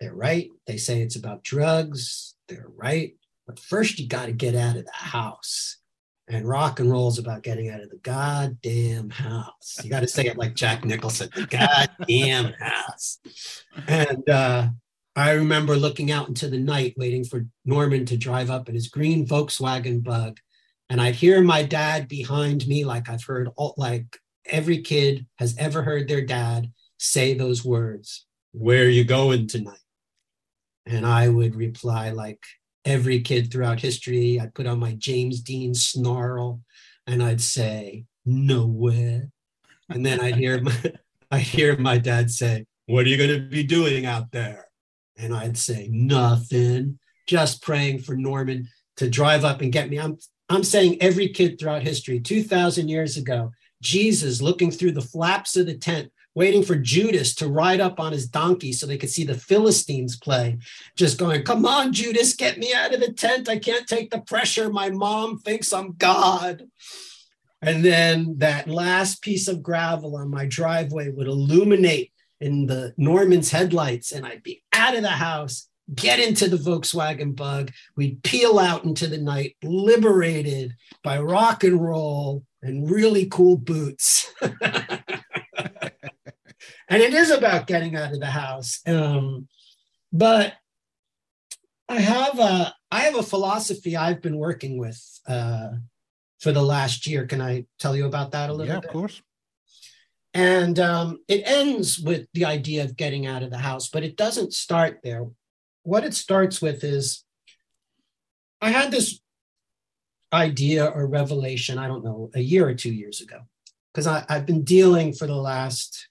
They're 0.00 0.14
right. 0.14 0.50
They 0.66 0.76
say 0.76 1.00
it's 1.00 1.16
about 1.16 1.42
drugs. 1.42 2.34
They're 2.46 2.68
right. 2.76 3.14
But 3.46 3.58
first, 3.58 3.98
you 3.98 4.06
got 4.06 4.26
to 4.26 4.32
get 4.32 4.54
out 4.54 4.76
of 4.76 4.84
the 4.84 4.92
house. 4.92 5.78
And 6.28 6.46
rock 6.46 6.78
and 6.78 6.90
roll 6.90 7.08
is 7.08 7.18
about 7.18 7.42
getting 7.42 7.70
out 7.70 7.80
of 7.80 7.88
the 7.88 7.96
goddamn 7.96 9.10
house. 9.10 9.80
You 9.82 9.88
got 9.88 10.00
to 10.00 10.08
say 10.08 10.26
it 10.26 10.36
like 10.36 10.54
Jack 10.54 10.84
Nicholson, 10.84 11.30
the 11.34 11.46
goddamn 11.46 12.52
house. 12.60 13.18
And 13.88 14.28
uh, 14.28 14.68
I 15.14 15.32
remember 15.32 15.76
looking 15.76 16.10
out 16.10 16.28
into 16.28 16.48
the 16.48 16.58
night, 16.58 16.94
waiting 16.96 17.24
for 17.24 17.46
Norman 17.64 18.06
to 18.06 18.16
drive 18.16 18.50
up 18.50 18.68
in 18.68 18.74
his 18.74 18.88
green 18.88 19.26
Volkswagen 19.26 20.02
bug. 20.02 20.38
And 20.88 21.00
I'd 21.00 21.14
hear 21.14 21.42
my 21.42 21.62
dad 21.62 22.08
behind 22.08 22.66
me, 22.66 22.84
like 22.84 23.08
I've 23.08 23.24
heard, 23.24 23.50
all, 23.56 23.74
like 23.76 24.18
every 24.46 24.80
kid 24.80 25.26
has 25.38 25.56
ever 25.58 25.82
heard 25.82 26.08
their 26.08 26.24
dad 26.24 26.72
say 26.98 27.34
those 27.34 27.64
words 27.64 28.26
Where 28.52 28.84
are 28.84 28.88
you 28.88 29.04
going 29.04 29.46
tonight? 29.46 29.78
And 30.86 31.06
I 31.06 31.28
would 31.28 31.54
reply, 31.54 32.10
like, 32.10 32.42
every 32.84 33.20
kid 33.20 33.52
throughout 33.52 33.80
history. 33.80 34.40
I'd 34.40 34.54
put 34.54 34.66
on 34.66 34.80
my 34.80 34.94
James 34.94 35.40
Dean 35.40 35.74
snarl 35.74 36.60
and 37.06 37.22
I'd 37.22 37.40
say, 37.40 38.04
nowhere. 38.24 39.28
And 39.88 40.04
then 40.04 40.20
I'd 40.20 40.36
hear 40.36 40.60
my, 40.62 40.92
I'd 41.30 41.42
hear 41.42 41.76
my 41.76 41.98
dad 41.98 42.30
say, 42.30 42.64
what 42.86 43.06
are 43.06 43.08
you 43.08 43.16
going 43.16 43.30
to 43.30 43.48
be 43.48 43.62
doing 43.62 44.06
out 44.06 44.32
there? 44.32 44.66
And 45.16 45.34
I'd 45.34 45.58
say, 45.58 45.88
nothing, 45.90 46.98
just 47.26 47.62
praying 47.62 48.00
for 48.00 48.16
Norman 48.16 48.68
to 48.96 49.08
drive 49.08 49.44
up 49.44 49.60
and 49.60 49.72
get 49.72 49.90
me. 49.90 49.98
I'm, 49.98 50.18
I'm 50.48 50.64
saying 50.64 50.98
every 51.00 51.28
kid 51.28 51.58
throughout 51.58 51.82
history, 51.82 52.20
2,000 52.20 52.88
years 52.88 53.16
ago, 53.16 53.52
Jesus 53.80 54.42
looking 54.42 54.70
through 54.70 54.92
the 54.92 55.00
flaps 55.00 55.56
of 55.56 55.66
the 55.66 55.76
tent 55.76 56.10
waiting 56.34 56.62
for 56.62 56.76
Judas 56.76 57.34
to 57.36 57.48
ride 57.48 57.80
up 57.80 58.00
on 58.00 58.12
his 58.12 58.26
donkey 58.26 58.72
so 58.72 58.86
they 58.86 58.96
could 58.96 59.10
see 59.10 59.24
the 59.24 59.34
Philistines 59.34 60.16
play, 60.16 60.58
just 60.96 61.18
going, 61.18 61.44
Come 61.44 61.66
on, 61.66 61.92
Judas, 61.92 62.34
get 62.34 62.58
me 62.58 62.72
out 62.74 62.94
of 62.94 63.00
the 63.00 63.12
tent. 63.12 63.48
I 63.48 63.58
can't 63.58 63.86
take 63.86 64.10
the 64.10 64.20
pressure. 64.20 64.70
My 64.70 64.90
mom 64.90 65.38
thinks 65.38 65.72
I'm 65.72 65.92
God. 65.92 66.64
And 67.60 67.84
then 67.84 68.38
that 68.38 68.68
last 68.68 69.22
piece 69.22 69.46
of 69.46 69.62
gravel 69.62 70.16
on 70.16 70.30
my 70.30 70.46
driveway 70.46 71.10
would 71.10 71.28
illuminate 71.28 72.12
in 72.42 72.66
the 72.66 72.92
Norman's 72.96 73.50
headlights, 73.50 74.12
and 74.12 74.26
I'd 74.26 74.42
be 74.42 74.62
out 74.72 74.96
of 74.96 75.02
the 75.02 75.08
house, 75.08 75.68
get 75.94 76.18
into 76.18 76.48
the 76.48 76.56
Volkswagen 76.56 77.36
bug. 77.36 77.70
We'd 77.96 78.22
peel 78.22 78.58
out 78.58 78.84
into 78.84 79.06
the 79.06 79.18
night, 79.18 79.56
liberated 79.62 80.74
by 81.02 81.20
rock 81.20 81.64
and 81.64 81.80
roll 81.80 82.44
and 82.60 82.90
really 82.90 83.26
cool 83.26 83.56
boots. 83.56 84.32
and 84.42 84.60
it 86.88 87.14
is 87.14 87.30
about 87.30 87.66
getting 87.66 87.96
out 87.96 88.12
of 88.12 88.20
the 88.20 88.26
house. 88.26 88.80
Um, 88.86 89.48
but 90.12 90.54
I 91.88 92.00
have 92.00 92.38
a 92.38 92.74
I 92.90 93.00
have 93.02 93.16
a 93.16 93.22
philosophy 93.22 93.96
I've 93.96 94.20
been 94.20 94.36
working 94.36 94.78
with 94.78 95.00
uh, 95.26 95.68
for 96.40 96.52
the 96.52 96.62
last 96.62 97.06
year. 97.06 97.26
Can 97.26 97.40
I 97.40 97.66
tell 97.78 97.96
you 97.96 98.06
about 98.06 98.32
that 98.32 98.50
a 98.50 98.52
little 98.52 98.74
yeah, 98.74 98.80
bit? 98.80 98.88
of 98.88 98.92
course. 98.92 99.22
And 100.34 100.78
um, 100.78 101.18
it 101.28 101.42
ends 101.44 101.98
with 101.98 102.26
the 102.32 102.46
idea 102.46 102.84
of 102.84 102.96
getting 102.96 103.26
out 103.26 103.42
of 103.42 103.50
the 103.50 103.58
house, 103.58 103.88
but 103.88 104.02
it 104.02 104.16
doesn't 104.16 104.54
start 104.54 105.00
there. 105.02 105.26
What 105.82 106.04
it 106.04 106.14
starts 106.14 106.62
with 106.62 106.84
is 106.84 107.24
I 108.60 108.70
had 108.70 108.90
this 108.90 109.20
idea 110.32 110.86
or 110.86 111.06
revelation, 111.06 111.78
I 111.78 111.86
don't 111.86 112.04
know, 112.04 112.30
a 112.34 112.40
year 112.40 112.66
or 112.66 112.74
two 112.74 112.92
years 112.92 113.20
ago, 113.20 113.40
because 113.92 114.06
I've 114.06 114.46
been 114.46 114.64
dealing 114.64 115.12
for 115.12 115.26
the 115.26 115.36
last 115.36 116.08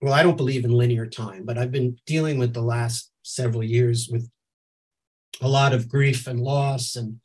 well, 0.00 0.12
I 0.12 0.22
don't 0.22 0.36
believe 0.36 0.64
in 0.64 0.72
linear 0.72 1.06
time, 1.06 1.44
but 1.44 1.56
I've 1.58 1.72
been 1.72 1.98
dealing 2.06 2.38
with 2.38 2.52
the 2.52 2.62
last 2.62 3.10
several 3.22 3.64
years 3.64 4.08
with 4.10 4.30
a 5.40 5.48
lot 5.48 5.72
of 5.72 5.88
grief 5.88 6.26
and 6.26 6.40
loss 6.40 6.96
and 6.96 7.20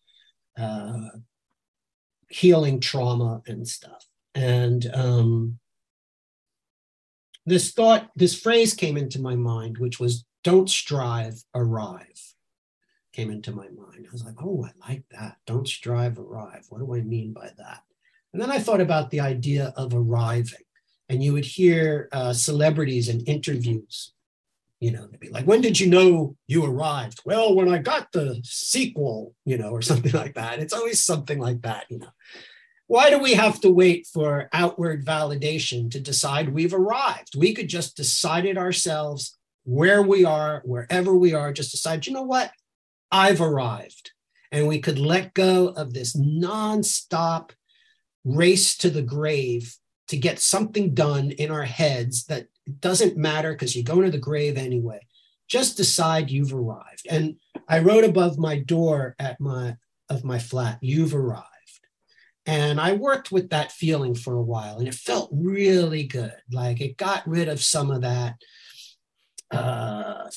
uh, 0.58 1.10
healing 2.30 2.80
trauma 2.80 3.42
and 3.46 3.68
stuff. 3.68 4.06
And 4.34 4.90
um, 4.94 5.60
this 7.46 7.72
thought, 7.72 8.10
this 8.16 8.40
phrase 8.40 8.74
came 8.74 8.98
into 8.98 9.22
my 9.22 9.36
mind, 9.36 9.78
which 9.78 10.00
was 10.00 10.26
don't 10.44 10.70
strive, 10.70 11.44
arrive. 11.54 12.06
Came 13.14 13.30
into 13.30 13.52
my 13.52 13.68
mind. 13.68 14.08
I 14.08 14.12
was 14.12 14.24
like, 14.24 14.42
oh, 14.42 14.66
I 14.66 14.90
like 14.90 15.04
that. 15.12 15.38
Don't 15.46 15.68
strive, 15.68 16.18
arrive. 16.18 16.66
What 16.70 16.80
do 16.80 16.96
I 16.96 17.02
mean 17.02 17.34
by 17.34 17.50
that? 17.58 17.82
And 18.32 18.42
then 18.42 18.50
I 18.50 18.60
thought 18.60 18.80
about 18.80 19.10
the 19.10 19.20
idea 19.20 19.74
of 19.76 19.94
arriving 19.94 20.64
and 21.10 21.22
you 21.22 21.34
would 21.34 21.44
hear 21.44 22.08
uh, 22.14 22.32
celebrities 22.32 23.10
in 23.10 23.20
interviews 23.22 24.14
you 24.82 24.92
know, 24.92 25.06
they'd 25.06 25.20
be 25.20 25.30
like, 25.30 25.46
when 25.46 25.62
did 25.62 25.80
you 25.80 25.88
know 25.88 26.36
you 26.48 26.66
arrived? 26.66 27.22
Well, 27.24 27.56
when 27.56 27.72
I 27.72 27.78
got 27.78 28.12
the 28.12 28.42
sequel, 28.44 29.36
you 29.46 29.58
know, 29.58 29.70
or 29.70 29.82
something 29.82 30.12
like 30.12 30.34
that. 30.34 30.60
It's 30.60 30.74
always 30.74 31.02
something 31.02 31.40
like 31.40 31.62
that, 31.62 31.86
you 31.90 32.00
know. 32.00 32.10
Why 32.92 33.10
do 33.10 33.20
we 33.20 33.36
have 33.36 33.62
to 33.62 33.72
wait 33.72 34.06
for 34.06 34.50
outward 34.52 35.06
validation 35.06 35.90
to 35.92 36.00
decide 36.02 36.50
we've 36.50 36.74
arrived? 36.74 37.38
We 37.38 37.54
could 37.54 37.70
just 37.70 37.96
decide 37.96 38.46
it 38.46 38.58
ourselves 38.58 39.38
where 39.64 40.02
we 40.02 40.26
are, 40.26 40.62
wherever 40.66 41.16
we 41.16 41.34
are, 41.34 41.54
just 41.54 41.72
decide, 41.72 42.06
you 42.06 42.12
know 42.12 42.24
what? 42.24 42.52
I've 43.10 43.40
arrived. 43.40 44.12
And 44.52 44.68
we 44.68 44.82
could 44.82 45.00
let 45.00 45.34
go 45.34 45.70
of 45.70 45.94
this 45.94 46.18
nonstop 46.18 47.52
race 48.26 48.76
to 48.80 48.90
the 48.90 49.02
grave 49.02 49.78
to 50.10 50.18
get 50.18 50.40
something 50.40 50.94
done 50.94 51.32
in 51.32 51.50
our 51.50 51.64
heads 51.64 52.26
that 52.26 52.48
doesn't 52.82 53.16
matter 53.16 53.54
because 53.54 53.74
you're 53.74 53.86
going 53.86 54.04
to 54.04 54.12
the 54.12 54.18
grave 54.18 54.58
anyway. 54.58 55.00
Just 55.48 55.78
decide 55.78 56.30
you've 56.30 56.54
arrived. 56.54 57.08
And 57.10 57.38
I 57.70 57.80
wrote 57.80 58.04
above 58.04 58.38
my 58.38 58.58
door 58.58 59.16
at 59.18 59.40
my 59.40 59.78
of 60.10 60.26
my 60.26 60.40
flat, 60.40 60.78
you've 60.82 61.16
arrived. 61.16 61.51
And 62.46 62.82
I 62.82 62.94
worked 62.94 63.32
with 63.32 63.50
that 63.52 63.72
feeling 63.72 64.16
for 64.16 64.36
a 64.36 64.42
while 64.42 64.80
and 64.80 64.88
it 64.88 64.96
felt 64.96 65.30
really 65.32 66.04
good. 66.04 66.34
Like 66.52 66.82
it 66.82 66.98
got 66.98 67.28
rid 67.28 67.48
of 67.48 67.64
some 67.64 67.92
of 67.92 68.02
that 68.02 68.36
uh, 69.52 70.30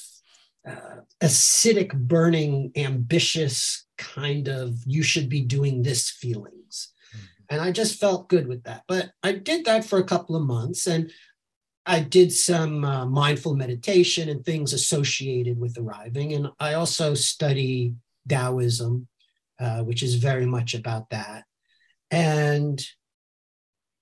uh, 0.67 1.01
acidic, 1.23 1.95
burning, 1.95 2.73
ambitious 2.77 3.87
kind 3.97 4.49
of 4.49 4.77
you 4.87 5.03
should 5.03 5.29
be 5.29 5.41
doing 5.41 5.83
this 5.83 6.11
feelings. 6.11 6.93
Mm-hmm. 7.17 7.27
And 7.51 7.61
I 7.63 7.73
just 7.73 7.99
felt 7.99 8.29
good 8.29 8.49
with 8.49 8.65
that. 8.65 8.83
But 8.87 9.13
I 9.23 9.33
did 9.33 9.65
that 9.65 9.85
for 9.85 9.99
a 9.99 10.05
couple 10.05 10.37
of 10.37 10.43
months 10.43 10.87
and 10.87 11.11
I 11.87 12.01
did 12.01 12.33
some 12.33 12.85
uh, 12.85 13.07
mindful 13.07 13.57
meditation 13.57 14.29
and 14.29 14.45
things 14.45 14.73
associated 14.73 15.59
with 15.59 15.79
arriving. 15.79 16.33
And 16.33 16.49
I 16.59 16.75
also 16.75 17.15
study 17.15 17.95
Taoism, 18.29 19.07
uh, 19.61 19.83
which 19.83 20.03
is 20.03 20.15
very 20.15 20.47
much 20.47 20.75
about 20.75 21.11
that. 21.11 21.45
And 22.15 22.87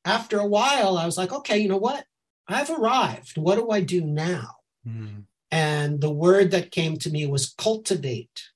after 0.04 0.38
a 0.38 0.46
while, 0.46 0.98
I 0.98 1.06
was 1.06 1.16
like, 1.16 1.32
okay, 1.32 1.58
you 1.58 1.68
know 1.68 1.76
what? 1.76 2.04
I've 2.48 2.70
arrived. 2.70 3.38
What 3.38 3.56
do 3.56 3.70
I 3.70 3.80
do 3.80 4.00
now? 4.02 4.56
Mm. 4.86 5.24
And 5.50 6.00
the 6.00 6.10
word 6.10 6.50
that 6.50 6.70
came 6.70 6.96
to 6.98 7.10
me 7.10 7.26
was 7.26 7.54
cultivate. 7.56 8.48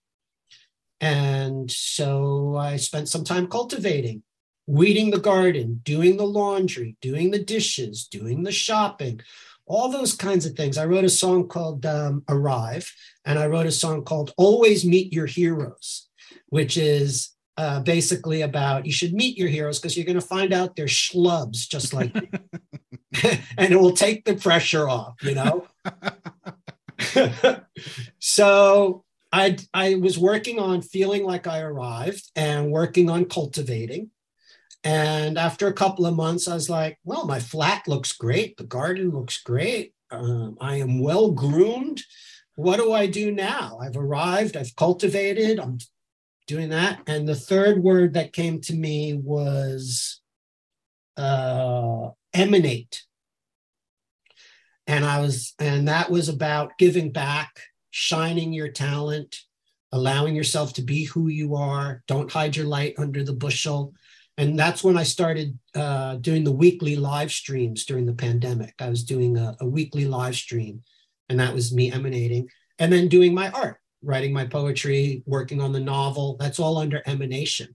And 1.00 1.70
so 1.70 2.56
I 2.56 2.76
spent 2.76 3.08
some 3.08 3.22
time 3.22 3.46
cultivating, 3.46 4.22
weeding 4.66 5.10
the 5.10 5.20
garden, 5.20 5.80
doing 5.84 6.16
the 6.16 6.26
laundry, 6.26 6.96
doing 7.00 7.30
the 7.30 7.42
dishes, 7.42 8.06
doing 8.06 8.42
the 8.42 8.52
shopping, 8.52 9.20
all 9.66 9.90
those 9.90 10.14
kinds 10.14 10.46
of 10.46 10.54
things. 10.54 10.78
I 10.78 10.86
wrote 10.86 11.04
a 11.04 11.10
song 11.10 11.48
called 11.48 11.84
um, 11.84 12.24
Arrive, 12.28 12.92
and 13.24 13.38
I 13.38 13.46
wrote 13.46 13.66
a 13.66 13.72
song 13.72 14.04
called 14.04 14.32
Always 14.36 14.84
Meet 14.84 15.12
Your 15.12 15.26
Heroes, 15.26 16.08
which 16.48 16.76
is 16.76 17.35
uh, 17.56 17.80
basically 17.80 18.42
about 18.42 18.86
you 18.86 18.92
should 18.92 19.14
meet 19.14 19.38
your 19.38 19.48
heroes 19.48 19.78
because 19.78 19.96
you're 19.96 20.06
going 20.06 20.20
to 20.20 20.26
find 20.26 20.52
out 20.52 20.76
they're 20.76 20.86
schlubs 20.86 21.68
just 21.68 21.94
like 21.94 22.12
and 23.58 23.72
it 23.72 23.80
will 23.80 23.92
take 23.92 24.24
the 24.24 24.34
pressure 24.34 24.88
off, 24.88 25.14
you 25.22 25.34
know? 25.34 25.66
so 28.18 29.04
I 29.32 29.56
I 29.72 29.96
was 29.96 30.18
working 30.18 30.58
on 30.58 30.82
feeling 30.82 31.24
like 31.24 31.46
I 31.46 31.60
arrived 31.60 32.30
and 32.34 32.70
working 32.70 33.10
on 33.10 33.26
cultivating. 33.26 34.10
And 34.84 35.36
after 35.36 35.66
a 35.66 35.72
couple 35.72 36.06
of 36.06 36.14
months, 36.14 36.46
I 36.46 36.54
was 36.54 36.70
like, 36.70 36.98
well, 37.04 37.26
my 37.26 37.40
flat 37.40 37.88
looks 37.88 38.12
great. 38.12 38.56
The 38.56 38.64
garden 38.64 39.10
looks 39.10 39.42
great. 39.42 39.94
Um, 40.10 40.56
I 40.60 40.76
am 40.76 41.00
well 41.00 41.32
groomed. 41.32 42.02
What 42.54 42.76
do 42.76 42.92
I 42.92 43.06
do 43.06 43.32
now? 43.32 43.78
I've 43.82 43.96
arrived, 43.96 44.56
I've 44.56 44.76
cultivated, 44.76 45.58
I'm 45.58 45.78
doing 46.46 46.70
that. 46.70 47.00
And 47.06 47.28
the 47.28 47.34
third 47.34 47.82
word 47.82 48.14
that 48.14 48.32
came 48.32 48.60
to 48.62 48.74
me 48.74 49.14
was 49.14 50.20
uh, 51.16 52.08
emanate 52.34 53.02
and 54.86 55.04
I 55.04 55.20
was, 55.20 55.54
and 55.58 55.88
that 55.88 56.10
was 56.10 56.28
about 56.28 56.78
giving 56.78 57.10
back, 57.10 57.60
shining 57.90 58.52
your 58.52 58.68
talent, 58.68 59.36
allowing 59.92 60.36
yourself 60.36 60.74
to 60.74 60.82
be 60.82 61.04
who 61.04 61.28
you 61.28 61.56
are. 61.56 62.02
Don't 62.06 62.30
hide 62.30 62.56
your 62.56 62.66
light 62.66 62.94
under 62.98 63.24
the 63.24 63.32
bushel. 63.32 63.94
And 64.38 64.58
that's 64.58 64.84
when 64.84 64.96
I 64.96 65.02
started 65.02 65.58
uh, 65.74 66.16
doing 66.16 66.44
the 66.44 66.52
weekly 66.52 66.94
live 66.94 67.32
streams 67.32 67.84
during 67.84 68.06
the 68.06 68.12
pandemic. 68.12 68.74
I 68.78 68.88
was 68.88 69.02
doing 69.02 69.36
a, 69.38 69.56
a 69.60 69.66
weekly 69.66 70.04
live 70.04 70.36
stream, 70.36 70.82
and 71.28 71.40
that 71.40 71.54
was 71.54 71.74
me 71.74 71.90
emanating, 71.90 72.48
and 72.78 72.92
then 72.92 73.08
doing 73.08 73.34
my 73.34 73.50
art, 73.50 73.80
writing 74.06 74.32
my 74.32 74.46
poetry, 74.46 75.22
working 75.26 75.60
on 75.60 75.72
the 75.72 75.80
novel. 75.80 76.36
That's 76.38 76.60
all 76.60 76.78
under 76.78 77.02
emanation. 77.06 77.74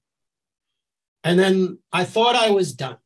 And 1.24 1.38
then 1.38 1.78
I 1.92 2.06
thought 2.06 2.36
I 2.36 2.50
was 2.50 2.74
done. 2.74 2.98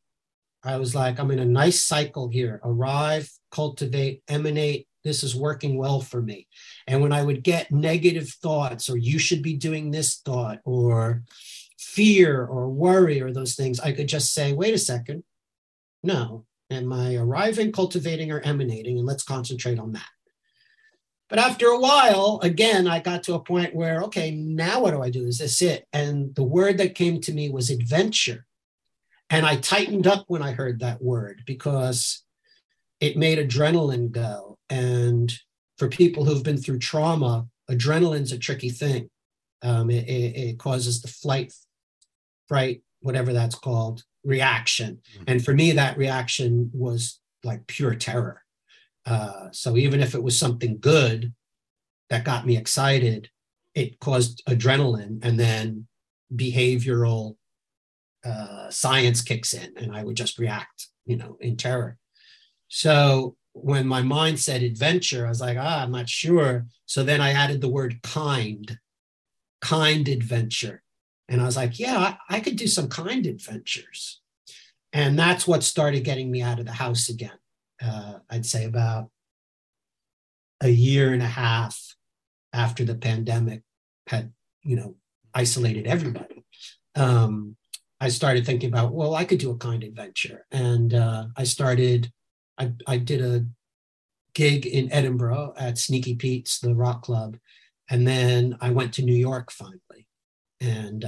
I 0.64 0.78
was 0.78 0.96
like, 0.96 1.20
I'm 1.20 1.32
in 1.32 1.40
a 1.40 1.46
nice 1.46 1.82
cycle 1.82 2.30
here 2.30 2.62
arrive, 2.64 3.30
cultivate, 3.52 4.24
emanate. 4.28 4.88
This 5.04 5.24
is 5.24 5.36
working 5.36 5.78
well 5.78 6.02
for 6.02 6.22
me. 6.22 6.48
And 6.88 7.02
when 7.02 7.12
I 7.12 7.24
would 7.24 7.44
get 7.44 7.72
negative 7.72 8.30
thoughts, 8.30 8.90
or 8.90 8.98
you 8.98 9.20
should 9.20 9.44
be 9.44 9.54
doing 9.54 9.92
this 9.92 10.16
thought, 10.16 10.60
or 10.64 11.24
fear, 11.78 12.46
or 12.46 12.70
worry, 12.70 13.22
or 13.22 13.32
those 13.32 13.56
things, 13.56 13.80
I 13.80 13.92
could 13.92 14.08
just 14.08 14.34
say, 14.34 14.54
wait 14.54 14.74
a 14.74 14.80
second. 14.80 15.24
No. 16.02 16.46
Am 16.72 16.92
I 16.92 17.16
arriving, 17.16 17.72
cultivating, 17.72 18.32
or 18.32 18.40
emanating? 18.40 18.98
And 18.98 19.06
let's 19.06 19.24
concentrate 19.24 19.78
on 19.78 19.92
that. 19.92 20.08
But 21.30 21.40
after 21.40 21.68
a 21.68 21.80
while, 21.80 22.40
again, 22.44 22.88
I 22.88 23.00
got 23.00 23.24
to 23.24 23.34
a 23.34 23.40
point 23.40 23.74
where, 23.74 24.04
okay, 24.04 24.32
now 24.32 24.82
what 24.82 24.92
do 24.92 25.02
I 25.02 25.10
do? 25.10 25.26
Is 25.26 25.40
this 25.40 25.62
it? 25.62 25.88
And 25.92 26.36
the 26.36 26.44
word 26.44 26.78
that 26.78 26.96
came 26.96 27.20
to 27.22 27.34
me 27.34 27.50
was 27.50 27.70
adventure. 27.70 28.46
And 29.30 29.46
I 29.46 29.56
tightened 29.56 30.06
up 30.06 30.26
when 30.28 30.44
I 30.44 30.52
heard 30.52 30.80
that 30.80 31.02
word 31.02 31.42
because 31.48 32.24
it 33.00 33.18
made 33.18 33.40
adrenaline 33.40 34.12
go. 34.12 34.58
And 34.70 35.34
for 35.78 35.88
people 35.88 36.26
who've 36.26 36.44
been 36.44 36.58
through 36.58 36.80
trauma, 36.80 37.48
adrenaline's 37.70 38.32
a 38.32 38.38
tricky 38.38 38.70
thing. 38.70 39.10
Um, 39.64 39.90
it, 39.90 40.08
it, 40.08 40.38
it, 40.38 40.60
causes 40.60 41.02
the 41.02 41.08
flight, 41.08 41.52
fright, 42.48 42.84
whatever 43.02 43.34
that's 43.34 43.56
called, 43.56 44.04
reaction. 44.24 45.02
Mm-hmm. 45.16 45.24
And 45.28 45.46
for 45.46 45.54
me, 45.56 45.72
that 45.72 45.98
reaction 45.98 46.70
was 46.72 47.20
like 47.44 47.66
pure 47.66 47.96
terror. 47.96 48.45
Uh, 49.06 49.50
so 49.52 49.78
even 49.78 50.02
if 50.02 50.16
it 50.16 50.24
was 50.24 50.38
something 50.38 50.78
good 50.80 51.34
that 52.10 52.26
got 52.26 52.46
me 52.46 52.58
excited, 52.58 53.30
it 53.74 54.00
caused 54.00 54.44
adrenaline 54.48 55.24
and 55.24 55.40
then 55.40 55.88
behavioral 56.34 57.36
uh, 58.26 58.70
science 58.70 59.22
kicks 59.22 59.54
in 59.54 59.74
and 59.78 59.96
I 59.96 60.04
would 60.04 60.18
just 60.18 60.40
react, 60.40 60.88
you 61.06 61.18
know, 61.18 61.38
in 61.40 61.58
terror. 61.58 61.98
So 62.68 63.36
when 63.54 63.88
my 63.88 64.02
mind 64.02 64.40
said 64.40 64.64
adventure, 64.64 65.26
I 65.26 65.30
was 65.30 65.42
like, 65.42 65.58
ah, 65.60 65.84
I'm 65.84 65.92
not 65.92 66.10
sure. 66.10 66.66
So 66.86 67.04
then 67.04 67.22
I 67.22 67.32
added 67.32 67.62
the 67.62 67.70
word 67.70 68.02
kind, 68.02 68.80
kind 69.62 70.08
adventure. 70.08 70.82
And 71.30 71.42
I 71.42 71.46
was 71.46 71.56
like, 71.56 71.80
yeah, 71.80 71.98
I, 71.98 72.38
I 72.38 72.40
could 72.40 72.56
do 72.56 72.68
some 72.68 72.90
kind 72.90 73.26
adventures. 73.26 74.22
And 74.94 75.18
that's 75.18 75.48
what 75.48 75.64
started 75.64 76.04
getting 76.04 76.32
me 76.32 76.42
out 76.42 76.60
of 76.60 76.66
the 76.66 76.72
house 76.72 77.10
again. 77.10 77.38
Uh, 77.82 78.20
I'd 78.30 78.46
say 78.46 78.66
about 78.66 79.10
a 80.62 80.70
year 80.70 81.14
and 81.14 81.22
a 81.22 81.28
half 81.28 81.96
after 82.54 82.86
the 82.86 82.96
pandemic 82.96 83.64
had, 84.08 84.32
you 84.64 84.76
know, 84.76 84.96
isolated 85.34 85.86
everybody. 85.88 86.46
Um, 86.96 87.58
I 88.00 88.10
started 88.10 88.46
thinking 88.46 88.70
about, 88.70 88.94
well, 88.94 89.16
I 89.16 89.26
could 89.26 89.40
do 89.40 89.52
a 89.52 89.58
kind 89.58 89.84
adventure. 89.84 90.46
And 90.52 90.94
uh, 90.94 91.28
I 91.36 91.44
started, 91.44 92.12
I, 92.58 92.72
I 92.88 92.98
did 92.98 93.22
a 93.22 93.46
gig 94.34 94.66
in 94.66 94.92
Edinburgh 94.92 95.54
at 95.58 95.78
Sneaky 95.78 96.16
Pete's, 96.16 96.60
the 96.60 96.76
rock 96.76 97.04
club. 97.04 97.38
And 97.90 98.08
then 98.08 98.58
I 98.62 98.72
went 98.72 98.94
to 98.94 99.04
New 99.04 99.16
York 99.16 99.52
finally. 99.52 100.08
And 100.62 101.02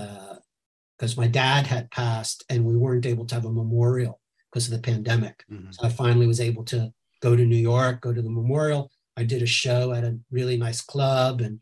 because 0.97 1.17
uh, 1.17 1.21
my 1.21 1.27
dad 1.27 1.67
had 1.67 1.91
passed 1.91 2.43
and 2.49 2.65
we 2.65 2.75
weren't 2.75 3.05
able 3.05 3.25
to 3.25 3.35
have 3.35 3.45
a 3.45 3.51
memorial 3.51 4.19
because 4.51 4.67
of 4.67 4.73
the 4.73 4.91
pandemic. 4.91 5.43
Mm-hmm. 5.51 5.71
So 5.71 5.85
I 5.87 5.89
finally 5.89 6.27
was 6.27 6.39
able 6.39 6.63
to 6.65 6.91
go 7.21 7.35
to 7.35 7.45
New 7.45 7.57
York, 7.57 8.01
go 8.01 8.13
to 8.13 8.21
the 8.21 8.29
memorial. 8.29 8.91
I 9.15 9.23
did 9.23 9.41
a 9.41 9.47
show 9.47 9.93
at 9.93 10.03
a 10.03 10.17
really 10.31 10.57
nice 10.57 10.81
club 10.81 11.41
and 11.41 11.59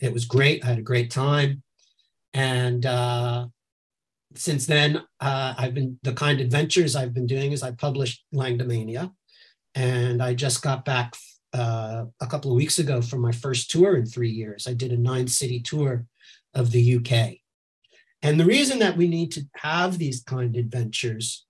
it 0.00 0.12
was 0.12 0.24
great. 0.24 0.64
I 0.64 0.68
had 0.68 0.78
a 0.78 0.82
great 0.82 1.10
time. 1.10 1.62
And 2.32 2.84
uh, 2.84 3.46
since 4.34 4.66
then, 4.66 5.02
uh, 5.20 5.54
I've 5.56 5.74
been 5.74 5.98
the 6.02 6.12
kind 6.12 6.40
of 6.40 6.44
adventures 6.46 6.94
I've 6.94 7.14
been 7.14 7.26
doing 7.26 7.52
is 7.52 7.62
I 7.62 7.72
published 7.72 8.24
Langdimania, 8.34 9.10
and 9.74 10.22
I 10.22 10.34
just 10.34 10.62
got 10.62 10.84
back 10.84 11.14
uh, 11.54 12.04
a 12.20 12.26
couple 12.26 12.50
of 12.50 12.56
weeks 12.56 12.78
ago 12.78 13.00
from 13.00 13.20
my 13.20 13.32
first 13.32 13.70
tour 13.70 13.96
in 13.96 14.04
three 14.04 14.30
years. 14.30 14.66
I 14.66 14.74
did 14.74 14.92
a 14.92 14.98
nine 14.98 15.28
city 15.28 15.60
tour 15.60 16.04
of 16.54 16.72
the 16.72 16.96
UK. 16.96 17.38
And 18.22 18.40
the 18.40 18.44
reason 18.44 18.78
that 18.80 18.96
we 18.96 19.08
need 19.08 19.32
to 19.32 19.42
have 19.56 19.98
these 19.98 20.22
kind 20.22 20.56
of 20.56 20.60
adventures 20.60 21.46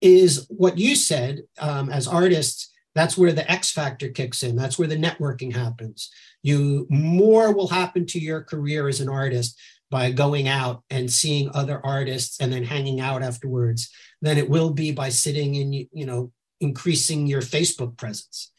is 0.00 0.46
what 0.48 0.78
you 0.78 0.94
said 0.94 1.42
um, 1.58 1.90
as 1.90 2.06
artists 2.06 2.70
that's 2.98 3.16
where 3.16 3.32
the 3.32 3.48
x 3.48 3.70
factor 3.70 4.08
kicks 4.08 4.42
in. 4.42 4.56
That's 4.56 4.76
where 4.76 4.88
the 4.88 4.96
networking 4.96 5.54
happens. 5.54 6.10
You 6.42 6.84
more 6.90 7.54
will 7.54 7.68
happen 7.68 8.06
to 8.06 8.18
your 8.18 8.42
career 8.42 8.88
as 8.88 9.00
an 9.00 9.08
artist 9.08 9.56
by 9.88 10.10
going 10.10 10.48
out 10.48 10.82
and 10.90 11.08
seeing 11.08 11.48
other 11.54 11.80
artists 11.86 12.40
and 12.40 12.52
then 12.52 12.64
hanging 12.64 13.00
out 13.00 13.22
afterwards 13.22 13.88
than 14.20 14.36
it 14.36 14.50
will 14.50 14.70
be 14.70 14.90
by 14.90 15.10
sitting 15.10 15.56
and 15.56 15.74
you 15.74 16.06
know 16.06 16.32
increasing 16.60 17.28
your 17.28 17.40
facebook 17.40 17.96
presence. 17.96 18.50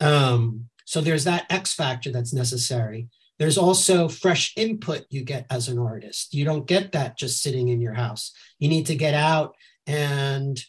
Um, 0.00 0.68
so 0.84 1.00
there's 1.00 1.22
that 1.22 1.46
x 1.48 1.72
factor 1.72 2.10
that's 2.10 2.32
necessary. 2.32 3.08
There's 3.38 3.56
also 3.56 4.08
fresh 4.08 4.52
input 4.56 5.04
you 5.10 5.22
get 5.22 5.46
as 5.48 5.68
an 5.68 5.78
artist. 5.78 6.34
You 6.34 6.44
don't 6.44 6.66
get 6.66 6.90
that 6.90 7.16
just 7.16 7.40
sitting 7.40 7.68
in 7.68 7.80
your 7.80 7.94
house. 7.94 8.32
You 8.58 8.68
need 8.68 8.86
to 8.86 8.96
get 8.96 9.14
out 9.14 9.54
and 9.86 10.60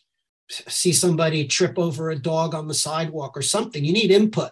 see 0.49 0.93
somebody 0.93 1.45
trip 1.45 1.77
over 1.77 2.09
a 2.09 2.19
dog 2.19 2.55
on 2.55 2.67
the 2.67 2.73
sidewalk 2.73 3.37
or 3.37 3.41
something. 3.41 3.83
You 3.83 3.93
need 3.93 4.11
input. 4.11 4.51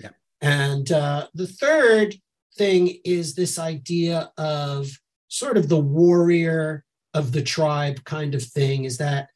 Yeah. 0.00 0.10
and 0.40 0.90
uh, 0.90 1.28
the 1.34 1.46
third 1.46 2.14
thing 2.56 2.98
is 3.04 3.34
this 3.34 3.58
idea 3.58 4.30
of 4.38 4.88
sort 5.28 5.56
of 5.56 5.68
the 5.68 5.80
warrior 5.80 6.84
of 7.12 7.32
the 7.32 7.42
tribe 7.42 8.04
kind 8.04 8.34
of 8.34 8.42
thing 8.42 8.84
is 8.84 8.98
that 8.98 9.28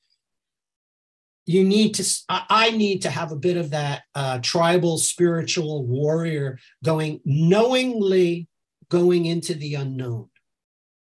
you 1.47 1.65
need 1.65 1.95
to 1.95 2.05
i 2.29 2.71
need 2.73 3.03
to 3.03 3.11
have 3.11 3.33
a 3.33 3.37
bit 3.37 3.57
of 3.57 3.71
that 3.71 4.03
uh, 4.15 4.39
tribal 4.43 4.99
spiritual 4.99 5.87
warrior 5.87 6.59
going 6.85 7.21
knowingly 7.25 8.49
going 8.89 9.27
into 9.27 9.55
the 9.55 9.75
unknown. 9.75 10.29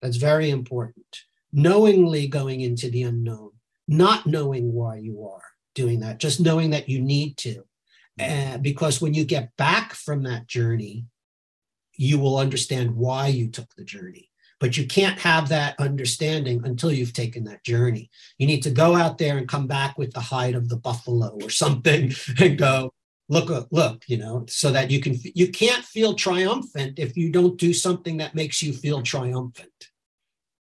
That's 0.01 0.17
very 0.17 0.51
important. 0.51 1.07
Knowingly 1.53 2.27
going 2.27 2.61
into 2.61 2.91
the 2.91 3.03
unknown 3.03 3.51
not 3.87 4.27
knowing 4.27 4.73
why 4.73 4.97
you 4.97 5.25
are 5.25 5.43
doing 5.75 6.01
that 6.01 6.19
just 6.19 6.41
knowing 6.41 6.71
that 6.71 6.89
you 6.89 7.01
need 7.01 7.37
to 7.37 7.63
uh, 8.21 8.57
because 8.59 9.01
when 9.01 9.13
you 9.13 9.25
get 9.25 9.55
back 9.57 9.93
from 9.93 10.23
that 10.23 10.47
journey 10.47 11.05
you 11.97 12.19
will 12.19 12.39
understand 12.39 12.95
why 12.95 13.27
you 13.27 13.49
took 13.49 13.75
the 13.75 13.85
journey 13.85 14.31
but 14.65 14.79
you 14.79 14.87
can't 14.87 15.19
have 15.19 15.51
that 15.51 15.79
understanding 15.79 16.63
until 16.65 16.91
you've 16.91 17.13
taken 17.13 17.45
that 17.45 17.63
journey. 17.65 18.11
You 18.39 18.47
need 18.47 18.63
to 18.63 18.71
go 18.71 18.95
out 18.95 19.19
there 19.19 19.37
and 19.37 19.49
come 19.49 19.67
back 19.67 19.99
with 19.99 20.13
the 20.13 20.21
hide 20.21 20.55
of 20.55 20.71
the 20.71 20.77
buffalo 20.77 21.39
or 21.43 21.51
something 21.51 22.15
and 22.41 22.57
go, 22.57 22.95
look, 23.29 23.69
look, 23.71 24.05
you 24.07 24.17
know, 24.17 24.47
so 24.49 24.71
that 24.73 24.91
you 24.91 25.01
can, 25.01 25.19
you 25.35 25.49
can't 25.49 25.85
feel 25.85 26.15
triumphant 26.15 26.99
if 26.99 27.15
you 27.15 27.31
don't 27.31 27.59
do 27.59 27.75
something 27.75 28.17
that 28.17 28.35
makes 28.35 28.63
you 28.63 28.73
feel 28.73 29.03
triumphant. 29.03 29.91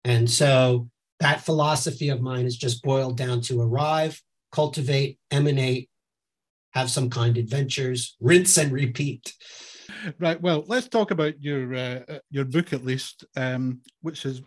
And 0.04 0.28
so 0.28 0.88
that 1.20 1.44
philosophy 1.44 2.08
of 2.08 2.20
mine 2.20 2.46
is 2.46 2.56
just 2.56 2.82
boiled 2.82 3.16
down 3.16 3.40
to 3.42 3.60
arrive, 3.60 4.20
cultivate, 4.52 5.18
emanate, 5.30 5.88
have 6.72 6.90
some 6.90 7.08
kind 7.08 7.38
adventures, 7.38 8.16
rinse 8.20 8.58
and 8.58 8.70
repeat. 8.70 9.32
Right. 10.18 10.40
Well, 10.40 10.64
let's 10.66 10.88
talk 10.88 11.10
about 11.10 11.40
your 11.40 11.74
uh, 11.74 12.00
your 12.30 12.44
book 12.44 12.72
at 12.72 12.84
least, 12.84 13.24
um, 13.36 13.80
which 14.02 14.26
is 14.26 14.42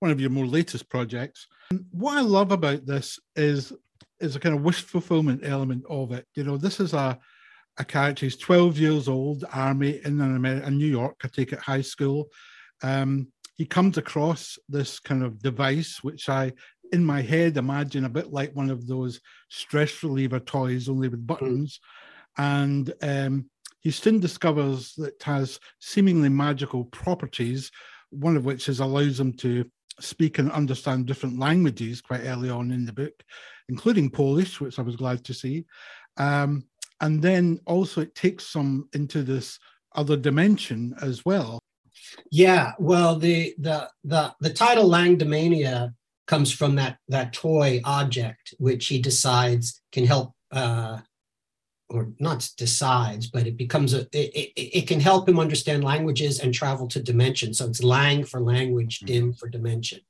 one 0.00 0.10
of 0.10 0.20
your 0.20 0.30
more 0.30 0.46
latest 0.46 0.88
projects. 0.88 1.46
What 1.90 2.16
I 2.16 2.22
love 2.22 2.52
about 2.52 2.86
this 2.86 3.18
is 3.36 3.72
is 4.20 4.34
a 4.34 4.40
kind 4.40 4.54
of 4.54 4.62
wish 4.62 4.82
fulfillment 4.82 5.42
element 5.44 5.84
of 5.88 6.10
it. 6.12 6.26
You 6.34 6.44
know, 6.44 6.56
this 6.56 6.80
is 6.80 6.94
a 6.94 7.18
a 7.78 7.84
character. 7.84 8.26
who's 8.26 8.36
12 8.36 8.78
years 8.78 9.08
old, 9.08 9.44
army 9.52 10.00
in 10.04 10.20
an 10.20 10.36
America, 10.36 10.66
in 10.66 10.78
New 10.78 10.86
York. 10.86 11.16
I 11.22 11.28
take 11.28 11.52
it 11.52 11.60
high 11.60 11.82
school. 11.82 12.28
Um, 12.82 13.28
he 13.58 13.66
comes 13.66 13.98
across 13.98 14.56
this 14.68 15.00
kind 15.00 15.24
of 15.24 15.42
device, 15.42 15.98
which 16.02 16.28
I, 16.28 16.52
in 16.92 17.04
my 17.04 17.20
head, 17.20 17.56
imagine 17.56 18.04
a 18.04 18.08
bit 18.08 18.32
like 18.32 18.54
one 18.54 18.70
of 18.70 18.86
those 18.86 19.20
stress 19.48 20.02
reliever 20.04 20.38
toys, 20.38 20.88
only 20.88 21.08
with 21.08 21.26
buttons. 21.26 21.80
Mm. 22.38 22.44
And 22.44 22.94
um, 23.02 23.50
he 23.80 23.90
soon 23.90 24.20
discovers 24.20 24.94
that 24.94 25.14
it 25.14 25.22
has 25.24 25.58
seemingly 25.80 26.28
magical 26.28 26.84
properties, 26.84 27.72
one 28.10 28.36
of 28.36 28.44
which 28.44 28.68
is 28.68 28.78
allows 28.78 29.18
him 29.18 29.32
to 29.38 29.68
speak 30.00 30.38
and 30.38 30.52
understand 30.52 31.06
different 31.06 31.40
languages 31.40 32.00
quite 32.00 32.22
early 32.26 32.48
on 32.48 32.70
in 32.70 32.86
the 32.86 32.92
book, 32.92 33.24
including 33.68 34.08
Polish, 34.08 34.60
which 34.60 34.78
I 34.78 34.82
was 34.82 34.94
glad 34.94 35.24
to 35.24 35.34
see. 35.34 35.66
Um, 36.16 36.64
and 37.00 37.20
then 37.20 37.58
also 37.66 38.02
it 38.02 38.14
takes 38.14 38.46
some 38.46 38.88
into 38.92 39.24
this 39.24 39.58
other 39.96 40.16
dimension 40.16 40.94
as 41.02 41.24
well. 41.24 41.58
Yeah, 42.30 42.72
well, 42.78 43.16
the 43.16 43.54
the 43.58 43.90
the 44.04 44.34
the 44.40 44.50
title 44.50 44.88
Langdimania 44.88 45.94
comes 46.26 46.52
from 46.52 46.76
that 46.76 46.98
that 47.08 47.32
toy 47.32 47.80
object, 47.84 48.54
which 48.58 48.86
he 48.86 49.00
decides 49.00 49.80
can 49.92 50.06
help 50.06 50.34
uh, 50.52 50.98
or 51.88 52.12
not 52.18 52.48
decides, 52.56 53.28
but 53.28 53.46
it 53.46 53.56
becomes 53.56 53.94
a, 53.94 54.00
it, 54.12 54.30
it, 54.34 54.52
it, 54.56 54.88
can 54.88 55.00
help 55.00 55.28
him 55.28 55.38
understand 55.38 55.82
languages 55.82 56.38
and 56.38 56.52
travel 56.52 56.86
to 56.88 57.02
dimension. 57.02 57.54
So 57.54 57.66
it's 57.66 57.82
lang 57.82 58.24
for 58.24 58.40
language, 58.40 58.98
mm-hmm. 58.98 59.06
dim 59.06 59.32
for 59.32 59.48
dimension. 59.48 60.00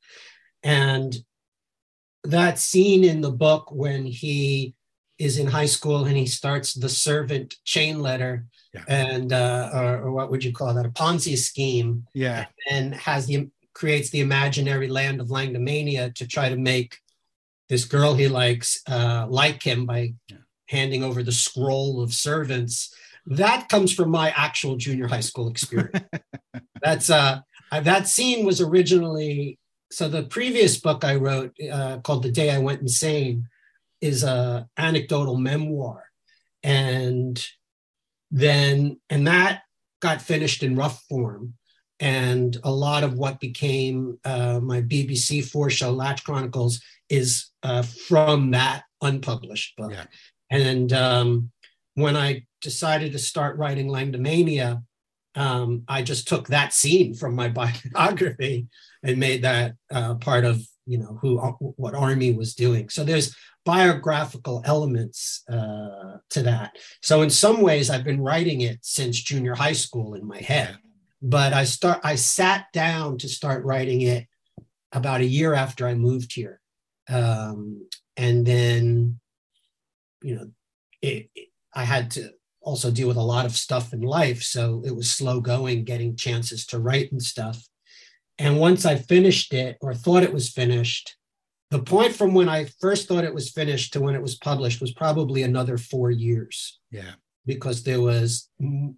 And 0.63 1.17
that 2.25 2.59
scene 2.59 3.05
in 3.05 3.21
the 3.21 3.31
book 3.31 3.71
when 3.71 4.05
he 4.07 4.75
is 5.19 5.39
in 5.39 5.47
high 5.47 5.67
school 5.67 6.05
and 6.05 6.17
he 6.17 6.27
starts 6.27 6.75
the 6.75 6.89
servant 6.89 7.57
chain 7.65 8.01
letter 8.01 8.47
yeah. 8.73 8.85
and 8.89 9.33
uh, 9.33 9.71
or, 9.75 10.03
or, 10.03 10.13
what 10.13 10.31
would 10.31 10.45
you 10.45 10.53
call 10.53 10.73
that 10.75 10.87
a 10.87 10.91
ponzi 10.91 11.37
scheme 11.37 12.07
yeah 12.15 12.47
and 12.71 12.95
has 12.95 13.27
the 13.27 13.49
creates 13.75 14.11
the 14.11 14.21
imaginary 14.21 14.89
land 14.89 15.21
of 15.21 15.29
Langdimania 15.29 16.15
to 16.15 16.27
try 16.27 16.49
to 16.49 16.57
make 16.57 16.99
this 17.69 17.85
girl 17.85 18.15
he 18.15 18.29
likes 18.29 18.81
uh, 18.89 19.27
like 19.29 19.63
him 19.63 19.87
by 19.87 20.15
yeah 20.29 20.39
handing 20.69 21.03
over 21.03 21.23
the 21.23 21.33
scroll 21.33 22.03
of 22.03 22.15
servants. 22.15 22.95
That 23.27 23.69
comes 23.69 23.93
from 23.93 24.11
my 24.11 24.33
actual 24.37 24.77
junior 24.77 25.09
high 25.09 25.21
school 25.21 25.49
experience. 25.49 26.05
That's 26.83 27.11
uh, 27.11 27.41
that 27.73 28.09
scene 28.09 28.47
was 28.47 28.61
originally 28.61 29.59
so 29.91 30.09
the 30.09 30.25
previous 30.25 30.79
book 30.79 31.03
I 31.05 31.17
wrote 31.17 31.53
uh, 31.71 31.99
called 31.99 32.23
"The 32.23 32.31
Day 32.31 32.51
I 32.51 32.59
Went 32.59 32.81
Insane" 32.81 33.49
is 34.01 34.25
a 34.25 34.69
anecdotal 34.77 35.37
memoir, 35.37 36.05
and 36.63 37.45
then 38.31 39.01
and 39.11 39.27
that 39.27 39.63
got 40.01 40.23
finished 40.23 40.63
in 40.63 40.77
rough 40.77 41.03
form 41.09 41.55
and 42.01 42.57
a 42.63 42.71
lot 42.71 43.03
of 43.03 43.15
what 43.15 43.41
became 43.41 44.19
uh, 44.25 44.61
my 44.63 44.83
BBC 44.83 45.45
four 45.45 45.71
show 45.71 45.95
Lach 45.95 46.23
Chronicles 46.23 46.81
is 47.09 47.51
uh, 47.63 47.83
from 47.83 48.53
that 48.53 48.85
unpublished 49.03 49.77
book. 49.77 49.93
Yeah. 49.93 50.05
And 50.51 50.93
um, 50.93 51.51
when 51.95 52.17
I 52.17 52.47
decided 52.61 53.13
to 53.13 53.19
start 53.19 53.59
writing 53.59 53.89
Langdimania, 53.89 54.83
um, 55.35 55.83
I 55.89 56.03
just 56.03 56.29
took 56.29 56.49
that 56.49 56.73
scene 56.73 57.15
from 57.15 57.35
my 57.35 57.49
biography 57.95 58.69
and 59.03 59.19
made 59.19 59.43
that 59.43 59.75
uh, 59.91 60.15
part 60.15 60.45
of 60.45 60.63
you 60.89 60.99
know 60.99 61.19
who 61.21 61.39
uh, 61.39 61.53
what 61.53 61.95
Army 61.95 62.33
was 62.33 62.55
doing. 62.55 62.89
So 62.89 63.05
there's 63.05 63.37
biographical 63.65 64.63
elements 64.65 65.45
uh, 65.49 66.17
to 66.31 66.43
that. 66.43 66.77
So 67.03 67.23
in 67.23 67.31
some 67.31 67.61
ways, 67.61 67.91
I've 67.91 68.05
been 68.05 68.23
writing 68.23 68.63
it 68.63 68.79
since 68.83 69.21
junior 69.21 69.55
high 69.55 69.75
school 69.75 70.15
in 70.15 70.27
my 70.27 70.39
head. 70.39 70.79
But 71.21 71.53
I 71.53 71.65
start 71.65 72.01
I 72.03 72.15
sat 72.15 72.67
down 72.73 73.19
to 73.19 73.29
start 73.29 73.65
writing 73.65 74.01
it 74.01 74.27
about 74.93 75.21
a 75.21 75.27
year 75.27 75.53
after 75.53 75.87
I 75.87 75.95
moved 75.95 76.33
here, 76.33 76.61
um, 77.09 77.87
and 78.17 78.47
then 78.47 79.21
you 80.23 80.37
know, 80.37 80.51
it, 81.03 81.29
it, 81.35 81.49
I 81.75 81.85
had 81.85 82.11
to 82.13 82.31
also 82.61 82.91
deal 82.91 83.09
with 83.09 83.17
a 83.17 83.23
lot 83.23 83.47
of 83.47 83.57
stuff 83.57 83.93
in 83.93 84.01
life. 84.01 84.43
So 84.43 84.83
it 84.85 84.95
was 84.95 85.11
slow 85.11 85.41
going, 85.41 85.85
getting 85.85 86.17
chances 86.17 86.67
to 86.67 86.79
write 86.79 87.13
and 87.13 87.23
stuff. 87.23 87.63
And 88.39 88.59
once 88.59 88.85
I 88.85 88.97
finished 88.97 89.53
it 89.53 89.79
or 89.81 89.95
thought 89.95 90.23
it 90.23 90.33
was 90.33 90.51
finished, 90.51 91.17
the 91.71 91.83
point 91.83 92.15
from 92.15 92.35
when 92.35 92.49
I 92.49 92.67
first 92.81 93.09
thought 93.09 93.25
it 93.25 93.35
was 93.35 93.51
finished 93.51 93.93
to 93.93 94.01
when 94.01 94.15
it 94.15 94.23
was 94.23 94.37
published 94.37 94.81
was 94.81 94.93
probably 94.93 95.43
another 95.43 95.77
four 95.77 96.11
years. 96.11 96.79
Yeah. 96.91 97.13
Because 97.45 97.83
there 97.83 98.01
was 98.01 98.49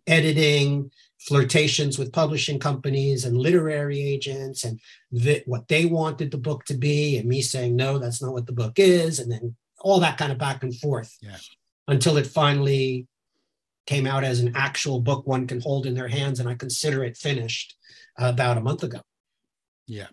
editing, 0.06 0.90
flirtations 1.20 1.98
with 1.98 2.12
publishing 2.12 2.58
companies 2.58 3.24
and 3.24 3.36
literary 3.36 4.00
agents, 4.00 4.64
and 4.64 4.80
what 5.46 5.68
they 5.68 5.84
wanted 5.84 6.30
the 6.30 6.38
book 6.38 6.64
to 6.64 6.74
be, 6.74 7.16
and 7.16 7.28
me 7.28 7.42
saying, 7.42 7.76
no, 7.76 7.98
that's 7.98 8.22
not 8.22 8.32
what 8.32 8.46
the 8.46 8.52
book 8.52 8.78
is. 8.78 9.18
And 9.18 9.30
then 9.30 9.56
all 9.80 10.00
that 10.00 10.18
kind 10.18 10.32
of 10.32 10.38
back 10.38 10.62
and 10.62 10.76
forth 10.76 11.16
yeah. 11.22 11.36
until 11.88 12.16
it 12.16 12.26
finally 12.26 13.06
came 13.86 14.06
out 14.06 14.24
as 14.24 14.40
an 14.40 14.52
actual 14.54 15.00
book 15.00 15.26
one 15.26 15.46
can 15.46 15.60
hold 15.60 15.86
in 15.86 15.94
their 15.94 16.08
hands. 16.08 16.40
And 16.40 16.48
I 16.48 16.54
consider 16.54 17.02
it 17.04 17.16
finished 17.16 17.76
uh, 18.20 18.28
about 18.28 18.58
a 18.58 18.60
month 18.60 18.82
ago. 18.82 19.00
Yeah. 19.90 20.06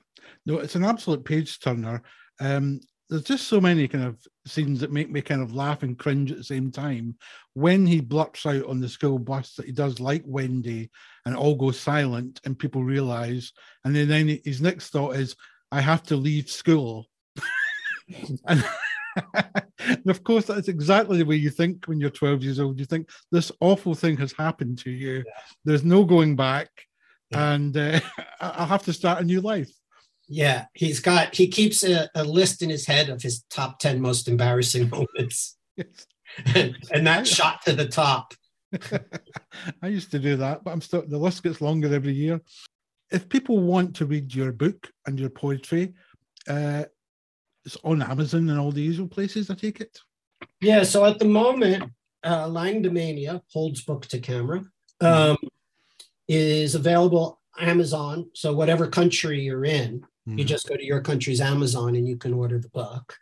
No, 0.45 0.57
it's 0.57 0.75
an 0.75 0.83
absolute 0.83 1.23
page 1.23 1.59
turner. 1.59 2.01
Um, 2.39 2.81
there's 3.09 3.23
just 3.23 3.47
so 3.47 3.61
many 3.61 3.87
kind 3.87 4.03
of 4.03 4.19
scenes 4.47 4.81
that 4.81 4.91
make 4.91 5.09
me 5.09 5.21
kind 5.21 5.41
of 5.41 5.53
laugh 5.53 5.83
and 5.83 5.97
cringe 5.97 6.31
at 6.31 6.37
the 6.37 6.43
same 6.43 6.71
time. 6.71 7.15
When 7.53 7.85
he 7.85 8.01
blurts 8.01 8.45
out 8.47 8.65
on 8.65 8.79
the 8.79 8.89
school 8.89 9.19
bus 9.19 9.53
that 9.53 9.67
he 9.67 9.71
does 9.71 9.99
like 9.99 10.23
Wendy 10.25 10.89
and 11.25 11.35
it 11.35 11.37
all 11.37 11.55
goes 11.55 11.79
silent 11.79 12.41
and 12.43 12.57
people 12.57 12.83
realize, 12.83 13.53
and 13.85 13.95
then, 13.95 14.07
then 14.07 14.39
his 14.43 14.61
next 14.61 14.89
thought 14.89 15.15
is, 15.15 15.35
I 15.71 15.79
have 15.79 16.01
to 16.03 16.15
leave 16.15 16.49
school. 16.49 17.05
and 18.47 18.65
and 19.79 20.09
of 20.09 20.23
course, 20.23 20.45
that's 20.45 20.67
exactly 20.67 21.19
the 21.19 21.25
way 21.25 21.35
you 21.35 21.49
think 21.49 21.85
when 21.85 21.99
you're 21.99 22.09
12 22.09 22.43
years 22.43 22.59
old. 22.59 22.79
You 22.79 22.85
think 22.85 23.09
this 23.31 23.51
awful 23.59 23.95
thing 23.95 24.17
has 24.17 24.31
happened 24.31 24.79
to 24.79 24.91
you. 24.91 25.17
Yeah. 25.17 25.23
There's 25.65 25.83
no 25.83 26.03
going 26.03 26.35
back, 26.35 26.69
yeah. 27.31 27.53
and 27.53 27.75
uh, 27.75 27.99
I'll 28.41 28.67
have 28.67 28.83
to 28.83 28.93
start 28.93 29.21
a 29.21 29.25
new 29.25 29.41
life. 29.41 29.71
Yeah, 30.29 30.65
he's 30.73 30.99
got 30.99 31.33
he 31.33 31.47
keeps 31.47 31.83
a, 31.83 32.09
a, 32.13 32.23
list 32.23 32.61
in 32.61 32.69
his 32.69 32.85
head 32.85 33.09
of 33.09 33.21
his 33.21 33.43
top 33.49 33.79
10 33.79 34.01
most 34.01 34.27
embarrassing 34.27 34.89
moments. 35.17 35.57
And, 35.77 36.75
and 36.91 37.07
that 37.07 37.25
shot 37.25 37.61
to 37.65 37.73
the 37.73 37.87
top. 37.87 38.33
I 39.81 39.87
used 39.87 40.11
to 40.11 40.19
do 40.19 40.35
that, 40.37 40.63
but 40.63 40.71
I'm 40.71 40.81
still 40.81 41.05
the 41.07 41.17
list 41.17 41.43
gets 41.43 41.61
longer 41.61 41.93
every 41.93 42.13
year. 42.13 42.41
If 43.09 43.29
people 43.29 43.59
want 43.59 43.95
to 43.95 44.05
read 44.05 44.35
your 44.35 44.51
book 44.51 44.91
and 45.05 45.17
your 45.17 45.29
poetry, 45.29 45.93
uh, 46.49 46.83
it's 47.65 47.77
on 47.85 48.01
Amazon 48.01 48.49
and 48.49 48.59
all 48.59 48.73
the 48.73 48.81
usual 48.81 49.07
places, 49.07 49.49
I 49.49 49.55
take 49.55 49.79
it. 49.79 49.97
Yeah, 50.59 50.83
so 50.83 51.05
at 51.05 51.19
the 51.19 51.25
moment, 51.25 51.85
uh, 52.23 52.45
Langdimania 52.47 53.41
holds 53.51 53.83
book 53.83 54.05
to 54.07 54.19
camera. 54.19 54.63
Um, 54.99 55.37
is 56.27 56.75
available 56.75 57.39
Amazon. 57.59 58.29
So 58.33 58.53
whatever 58.53 58.87
country 58.87 59.41
you're 59.41 59.65
in, 59.65 60.01
mm-hmm. 60.01 60.37
you 60.39 60.45
just 60.45 60.67
go 60.67 60.75
to 60.75 60.85
your 60.85 61.01
country's 61.01 61.41
Amazon 61.41 61.95
and 61.95 62.07
you 62.07 62.17
can 62.17 62.33
order 62.33 62.59
the 62.59 62.69
book. 62.69 63.15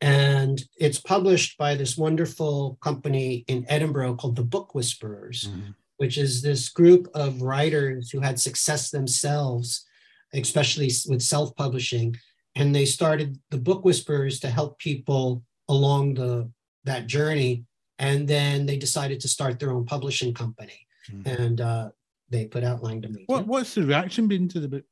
And 0.00 0.62
it's 0.78 0.98
published 0.98 1.58
by 1.58 1.74
this 1.74 1.98
wonderful 1.98 2.78
company 2.80 3.44
in 3.48 3.66
Edinburgh 3.68 4.14
called 4.14 4.36
the 4.36 4.42
Book 4.42 4.74
Whisperers, 4.74 5.48
mm-hmm. 5.48 5.72
which 5.98 6.16
is 6.16 6.40
this 6.40 6.70
group 6.70 7.08
of 7.14 7.42
writers 7.42 8.10
who 8.10 8.20
had 8.20 8.40
success 8.40 8.90
themselves, 8.90 9.86
especially 10.32 10.90
with 11.06 11.20
self 11.20 11.54
publishing. 11.54 12.16
And 12.54 12.74
they 12.74 12.86
started 12.86 13.38
the 13.50 13.58
Book 13.58 13.84
Whisperers 13.84 14.40
to 14.40 14.48
help 14.48 14.78
people 14.78 15.42
along 15.68 16.14
the 16.14 16.50
that 16.84 17.06
journey. 17.06 17.64
And 17.98 18.26
then 18.26 18.64
they 18.64 18.78
decided 18.78 19.20
to 19.20 19.28
start 19.28 19.58
their 19.58 19.72
own 19.72 19.84
publishing 19.84 20.32
company. 20.32 20.86
Mm-hmm. 21.10 21.42
And 21.42 21.60
uh, 21.60 21.90
they 22.30 22.46
put 22.46 22.64
out 22.64 22.82
Langdimania. 22.82 23.24
What, 23.26 23.46
what's 23.46 23.74
the 23.74 23.84
reaction 23.84 24.28
been 24.28 24.48
to 24.48 24.60
the 24.60 24.68
book? 24.68 24.84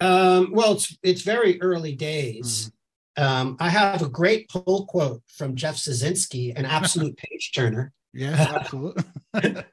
Um, 0.00 0.50
well, 0.52 0.72
it's 0.72 0.96
it's 1.02 1.22
very 1.22 1.60
early 1.60 1.94
days. 1.94 2.70
Mm-hmm. 3.18 3.24
Um, 3.24 3.56
I 3.58 3.68
have 3.68 4.02
a 4.02 4.08
great 4.08 4.48
pull 4.48 4.86
quote 4.86 5.22
from 5.26 5.56
Jeff 5.56 5.76
Zycinski, 5.76 6.56
an 6.56 6.64
absolute 6.64 7.16
page 7.30 7.52
turner. 7.52 7.92
Yeah, 8.12 8.54
absolutely. 8.54 9.04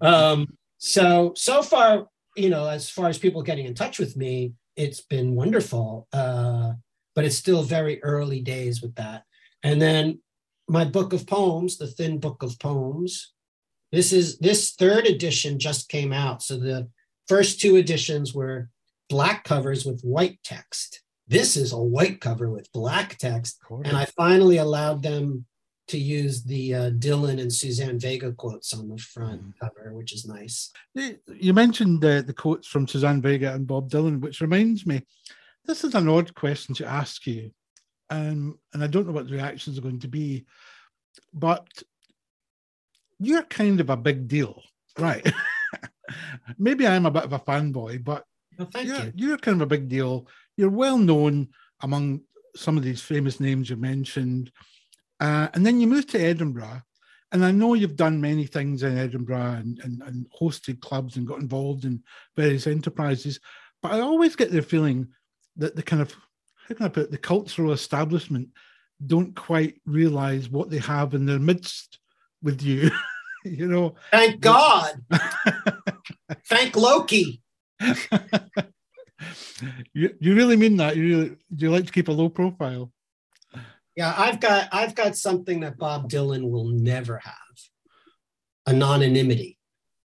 um, 0.00 0.46
so 0.78 1.32
so 1.36 1.62
far, 1.62 2.08
you 2.36 2.50
know, 2.50 2.68
as 2.68 2.90
far 2.90 3.08
as 3.08 3.18
people 3.18 3.42
getting 3.42 3.66
in 3.66 3.74
touch 3.74 3.98
with 3.98 4.16
me, 4.16 4.54
it's 4.76 5.00
been 5.00 5.34
wonderful. 5.34 6.08
Uh, 6.12 6.72
but 7.14 7.24
it's 7.24 7.36
still 7.36 7.62
very 7.62 8.02
early 8.02 8.40
days 8.40 8.82
with 8.82 8.94
that. 8.96 9.24
And 9.62 9.80
then 9.80 10.20
my 10.68 10.84
book 10.84 11.12
of 11.12 11.26
poems, 11.26 11.78
the 11.78 11.86
thin 11.86 12.18
book 12.18 12.42
of 12.42 12.58
poems, 12.58 13.32
this 13.92 14.12
is 14.12 14.38
this 14.38 14.72
third 14.72 15.06
edition 15.06 15.58
just 15.58 15.88
came 15.88 16.12
out. 16.12 16.42
So 16.42 16.56
the 16.56 16.88
first 17.28 17.60
two 17.60 17.76
editions 17.76 18.34
were 18.34 18.68
black 19.08 19.44
covers 19.44 19.84
with 19.84 20.00
white 20.02 20.38
text. 20.44 21.02
This 21.28 21.56
is 21.56 21.72
a 21.72 21.78
white 21.78 22.20
cover 22.20 22.50
with 22.50 22.72
black 22.72 23.18
text. 23.18 23.58
And 23.84 23.96
I 23.96 24.04
finally 24.16 24.58
allowed 24.58 25.02
them 25.02 25.46
to 25.88 25.98
use 25.98 26.42
the 26.42 26.74
uh, 26.74 26.90
Dylan 26.90 27.40
and 27.40 27.52
Suzanne 27.52 27.98
Vega 27.98 28.32
quotes 28.32 28.74
on 28.74 28.88
the 28.88 28.98
front 28.98 29.42
mm. 29.42 29.52
cover, 29.60 29.94
which 29.94 30.12
is 30.12 30.26
nice. 30.26 30.72
You 30.94 31.54
mentioned 31.54 32.04
uh, 32.04 32.22
the 32.22 32.32
quotes 32.32 32.66
from 32.66 32.88
Suzanne 32.88 33.22
Vega 33.22 33.54
and 33.54 33.66
Bob 33.66 33.88
Dylan, 33.88 34.20
which 34.20 34.40
reminds 34.40 34.84
me, 34.84 35.02
this 35.64 35.84
is 35.84 35.94
an 35.94 36.08
odd 36.08 36.34
question 36.34 36.74
to 36.76 36.86
ask 36.86 37.26
you. 37.26 37.52
Um, 38.10 38.58
and 38.72 38.82
I 38.82 38.86
don't 38.86 39.06
know 39.06 39.12
what 39.12 39.26
the 39.28 39.34
reactions 39.34 39.78
are 39.78 39.82
going 39.82 40.00
to 40.00 40.08
be, 40.08 40.46
but 41.32 41.66
you're 43.18 43.42
kind 43.44 43.80
of 43.80 43.90
a 43.90 43.96
big 43.96 44.28
deal, 44.28 44.62
right? 44.98 45.26
Maybe 46.58 46.86
I'm 46.86 47.06
a 47.06 47.10
bit 47.10 47.24
of 47.24 47.32
a 47.32 47.38
fanboy, 47.38 48.04
but 48.04 48.24
well, 48.58 48.68
thank 48.72 48.88
you're, 48.88 48.96
you. 48.96 49.12
you're 49.14 49.38
kind 49.38 49.60
of 49.60 49.62
a 49.62 49.70
big 49.70 49.88
deal. 49.88 50.28
You're 50.56 50.70
well 50.70 50.98
known 50.98 51.48
among 51.80 52.20
some 52.54 52.76
of 52.76 52.82
these 52.82 53.02
famous 53.02 53.40
names 53.40 53.70
you 53.70 53.76
mentioned. 53.76 54.50
Uh, 55.20 55.48
and 55.54 55.64
then 55.64 55.80
you 55.80 55.86
moved 55.86 56.10
to 56.10 56.20
Edinburgh. 56.20 56.82
And 57.32 57.44
I 57.44 57.50
know 57.50 57.74
you've 57.74 57.96
done 57.96 58.20
many 58.20 58.46
things 58.46 58.82
in 58.82 58.96
Edinburgh 58.96 59.56
and, 59.58 59.80
and, 59.82 60.02
and 60.02 60.26
hosted 60.40 60.80
clubs 60.80 61.16
and 61.16 61.26
got 61.26 61.40
involved 61.40 61.84
in 61.84 62.02
various 62.36 62.66
enterprises. 62.66 63.40
But 63.82 63.92
I 63.92 64.00
always 64.00 64.36
get 64.36 64.52
the 64.52 64.62
feeling 64.62 65.08
that 65.56 65.74
the 65.74 65.82
kind 65.82 66.00
of, 66.00 66.12
how 66.68 66.74
can 66.74 66.86
I 66.86 66.88
put 66.88 67.04
it, 67.04 67.10
the 67.10 67.18
cultural 67.18 67.72
establishment 67.72 68.48
don't 69.04 69.34
quite 69.34 69.80
realize 69.84 70.48
what 70.48 70.70
they 70.70 70.78
have 70.78 71.14
in 71.14 71.26
their 71.26 71.38
midst 71.38 71.98
with 72.42 72.62
you. 72.62 72.90
you 73.44 73.66
know. 73.66 73.94
Thank 74.10 74.40
God. 74.40 74.94
Thank 76.48 76.76
Loki. 76.76 77.40
you, 79.92 80.14
you 80.20 80.34
really 80.34 80.56
mean 80.56 80.76
that? 80.78 80.96
You 80.96 81.02
really, 81.02 81.28
do 81.54 81.66
you 81.66 81.70
like 81.70 81.86
to 81.86 81.92
keep 81.92 82.08
a 82.08 82.12
low 82.12 82.28
profile? 82.28 82.90
Yeah, 83.94 84.14
I've 84.16 84.40
got 84.40 84.68
I've 84.72 84.94
got 84.94 85.16
something 85.16 85.60
that 85.60 85.78
Bob 85.78 86.10
Dylan 86.10 86.50
will 86.50 86.66
never 86.66 87.18
have. 87.18 87.34
Anonymity. 88.68 89.58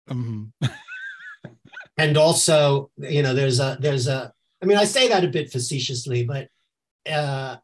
Mm-hmm. 0.09 0.67
and 1.97 2.17
also, 2.17 2.91
you 2.97 3.21
know, 3.21 3.33
there's 3.33 3.59
a 3.59 3.77
there's 3.79 4.07
a 4.07 4.33
I 4.61 4.65
mean, 4.65 4.77
I 4.77 4.85
say 4.85 5.07
that 5.09 5.23
a 5.23 5.29
bit 5.29 5.51
facetiously, 5.51 6.25
but 6.25 6.47
uh, 7.09 7.57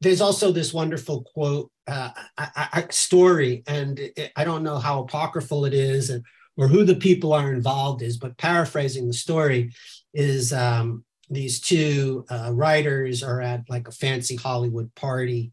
there's 0.00 0.20
also 0.20 0.52
this 0.52 0.72
wonderful 0.72 1.24
quote 1.34 1.70
uh, 1.86 2.10
I, 2.36 2.68
I, 2.72 2.86
story, 2.90 3.62
and 3.66 3.98
it, 3.98 4.32
I 4.36 4.44
don't 4.44 4.62
know 4.62 4.78
how 4.78 5.02
apocryphal 5.02 5.64
it 5.64 5.74
is, 5.74 6.10
and 6.10 6.24
or 6.56 6.68
who 6.68 6.84
the 6.84 6.96
people 6.96 7.32
are 7.32 7.52
involved 7.52 8.02
is, 8.02 8.16
but 8.16 8.38
paraphrasing 8.38 9.06
the 9.06 9.12
story 9.12 9.72
is 10.14 10.52
um, 10.52 11.04
these 11.28 11.60
two 11.60 12.24
uh, 12.30 12.50
writers 12.52 13.22
are 13.22 13.40
at 13.40 13.62
like 13.68 13.88
a 13.88 13.92
fancy 13.92 14.36
Hollywood 14.36 14.94
party, 14.94 15.52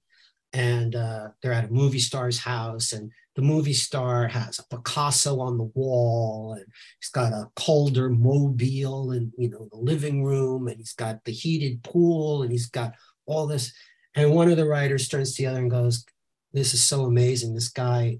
and 0.54 0.96
uh, 0.96 1.30
they're 1.42 1.54
at 1.54 1.70
a 1.70 1.74
movie 1.74 2.00
star's 2.00 2.40
house, 2.40 2.94
and 2.94 3.12
the 3.36 3.42
movie 3.42 3.74
star 3.74 4.28
has 4.28 4.60
a 4.60 4.76
Picasso 4.76 5.40
on 5.40 5.58
the 5.58 5.72
wall, 5.76 6.54
and 6.54 6.66
he's 7.00 7.10
got 7.10 7.34
a 7.34 7.50
Calder 7.56 8.10
mobile, 8.10 9.12
and 9.12 9.32
you 9.38 9.50
know 9.50 9.68
the 9.72 9.78
living 9.78 10.24
room, 10.24 10.68
and 10.68 10.78
he's 10.78 10.94
got 10.94 11.24
the 11.26 11.32
heated 11.32 11.84
pool, 11.84 12.44
and 12.44 12.52
he's 12.52 12.68
got 12.68 12.94
all 13.26 13.46
this. 13.48 13.74
And 14.16 14.32
one 14.32 14.50
of 14.52 14.58
the 14.58 14.68
writers 14.68 15.08
turns 15.08 15.34
to 15.36 15.42
the 15.42 15.48
other 15.48 15.60
and 15.60 15.72
goes, 15.72 16.06
This 16.54 16.74
is 16.74 16.84
so 16.84 17.06
amazing. 17.06 17.54
This 17.54 17.70
guy, 17.70 18.20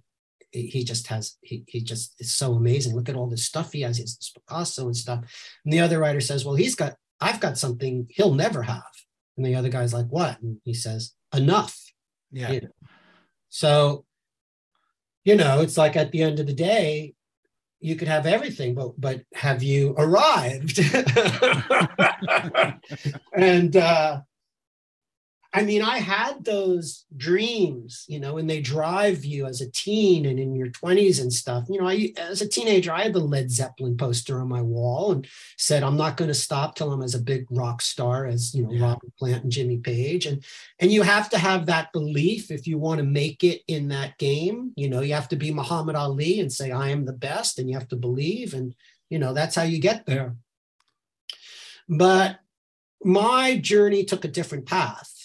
he 0.52 0.84
just 0.84 1.08
has, 1.08 1.38
he, 1.42 1.64
he 1.68 1.82
just 1.82 2.16
is 2.20 2.34
so 2.34 2.54
amazing. 2.54 2.96
Look 2.96 3.10
at 3.10 3.16
all 3.16 3.30
this 3.30 3.46
stuff 3.46 3.72
he 3.72 3.82
has. 3.82 3.98
He 3.98 4.04
has 4.04 4.32
Picasso 4.34 4.86
and 4.86 4.98
stuff. 4.98 5.20
And 5.64 5.74
the 5.74 5.80
other 5.80 6.00
writer 6.00 6.20
says, 6.20 6.44
Well, 6.44 6.56
he's 6.56 6.76
got, 6.76 6.96
I've 7.22 7.40
got 7.40 7.58
something 7.58 8.08
he'll 8.10 8.34
never 8.34 8.64
have. 8.64 8.84
And 9.38 9.46
the 9.46 9.56
other 9.56 9.70
guy's 9.70 9.94
like, 9.94 10.08
What? 10.08 10.42
And 10.42 10.58
he 10.64 10.74
says, 10.74 11.14
Enough. 11.34 11.80
Yeah. 12.32 12.52
You 12.52 12.62
know? 12.62 12.70
So, 13.50 14.06
you 15.24 15.36
know, 15.36 15.62
it's 15.62 15.78
like 15.78 15.96
at 15.96 16.12
the 16.12 16.24
end 16.24 16.40
of 16.40 16.48
the 16.48 16.54
day, 16.54 17.14
you 17.80 17.96
could 17.98 18.08
have 18.08 18.26
everything, 18.26 18.76
but 18.76 19.00
but 19.00 19.24
have 19.34 19.62
you 19.62 19.94
arrived? 19.98 20.80
and 23.34 23.76
uh, 23.76 24.22
I 25.56 25.62
mean, 25.62 25.84
I 25.84 26.00
had 26.00 26.44
those 26.44 27.06
dreams, 27.16 28.06
you 28.08 28.20
know, 28.20 28.40
and 28.40 28.50
they 28.50 28.60
drive 28.60 29.24
you 29.24 29.46
as 29.46 29.62
a 29.62 29.70
teen 29.70 30.26
and 30.26 30.40
in 30.40 30.56
your 30.56 30.70
20s 30.70 31.22
and 31.22 31.32
stuff. 31.32 31.66
You 31.70 31.80
know, 31.80 31.88
I 31.88 32.12
as 32.18 32.42
a 32.42 32.50
teenager, 32.50 32.92
I 32.92 33.04
had 33.04 33.14
the 33.14 33.20
Led 33.20 33.52
Zeppelin 33.52 33.96
poster 33.96 34.42
on 34.42 34.48
my 34.48 34.64
wall 34.64 35.12
and 35.12 35.28
said, 35.58 35.84
I'm 35.84 35.96
not 35.96 36.18
going 36.18 36.30
to 36.30 36.34
stop 36.34 36.74
till 36.74 36.92
I'm 36.92 37.04
as 37.04 37.14
a 37.14 37.22
big 37.22 37.46
rock 37.52 37.84
star 37.84 38.26
as, 38.26 38.56
you 38.56 38.64
know, 38.64 38.72
yeah. 38.72 38.84
Robert 38.84 39.16
Plant 39.20 39.44
and 39.44 39.52
Jimmy 39.52 39.78
Page. 39.78 40.26
And 40.26 40.44
and 40.80 40.92
you 40.92 41.04
have 41.04 41.30
to 41.30 41.38
have 41.38 41.68
that 41.68 41.94
belief 41.94 42.50
if 42.50 42.66
you 42.66 42.80
want 42.80 42.98
to 42.98 43.06
make 43.06 43.44
it 43.44 43.62
in 43.68 43.90
that 43.90 44.18
game. 44.18 44.74
You 44.76 44.90
know, 44.90 45.02
you 45.02 45.14
have 45.14 45.30
to 45.30 45.36
be 45.36 45.54
Muhammad 45.54 45.96
Ali 45.96 46.40
and 46.40 46.52
say, 46.52 46.72
I 46.72 46.90
am 46.90 47.06
the 47.06 47.14
best, 47.14 47.60
and 47.60 47.70
you 47.70 47.78
have 47.78 47.90
to 47.90 47.96
believe. 47.96 48.56
And, 48.56 48.74
you 49.12 49.20
know, 49.20 49.34
that's 49.34 49.56
how 49.56 49.64
you 49.64 49.80
get 49.80 50.08
there. 50.08 50.36
But 51.88 52.40
my 53.04 53.58
journey 53.58 54.04
took 54.04 54.26
a 54.26 54.30
different 54.30 54.66
path 54.66 55.23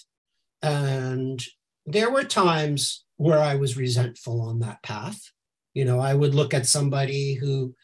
and 0.61 1.43
there 1.85 2.11
were 2.11 2.23
times 2.23 3.03
where 3.17 3.39
I 3.39 3.55
was 3.55 3.77
resentful 3.77 4.41
on 4.41 4.59
that 4.59 4.81
path. 4.83 5.19
You 5.73 5.85
know, 5.85 5.99
I 5.99 6.13
would 6.13 6.35
look 6.35 6.53
at 6.53 6.65
somebody 6.65 7.33
who 7.33 7.75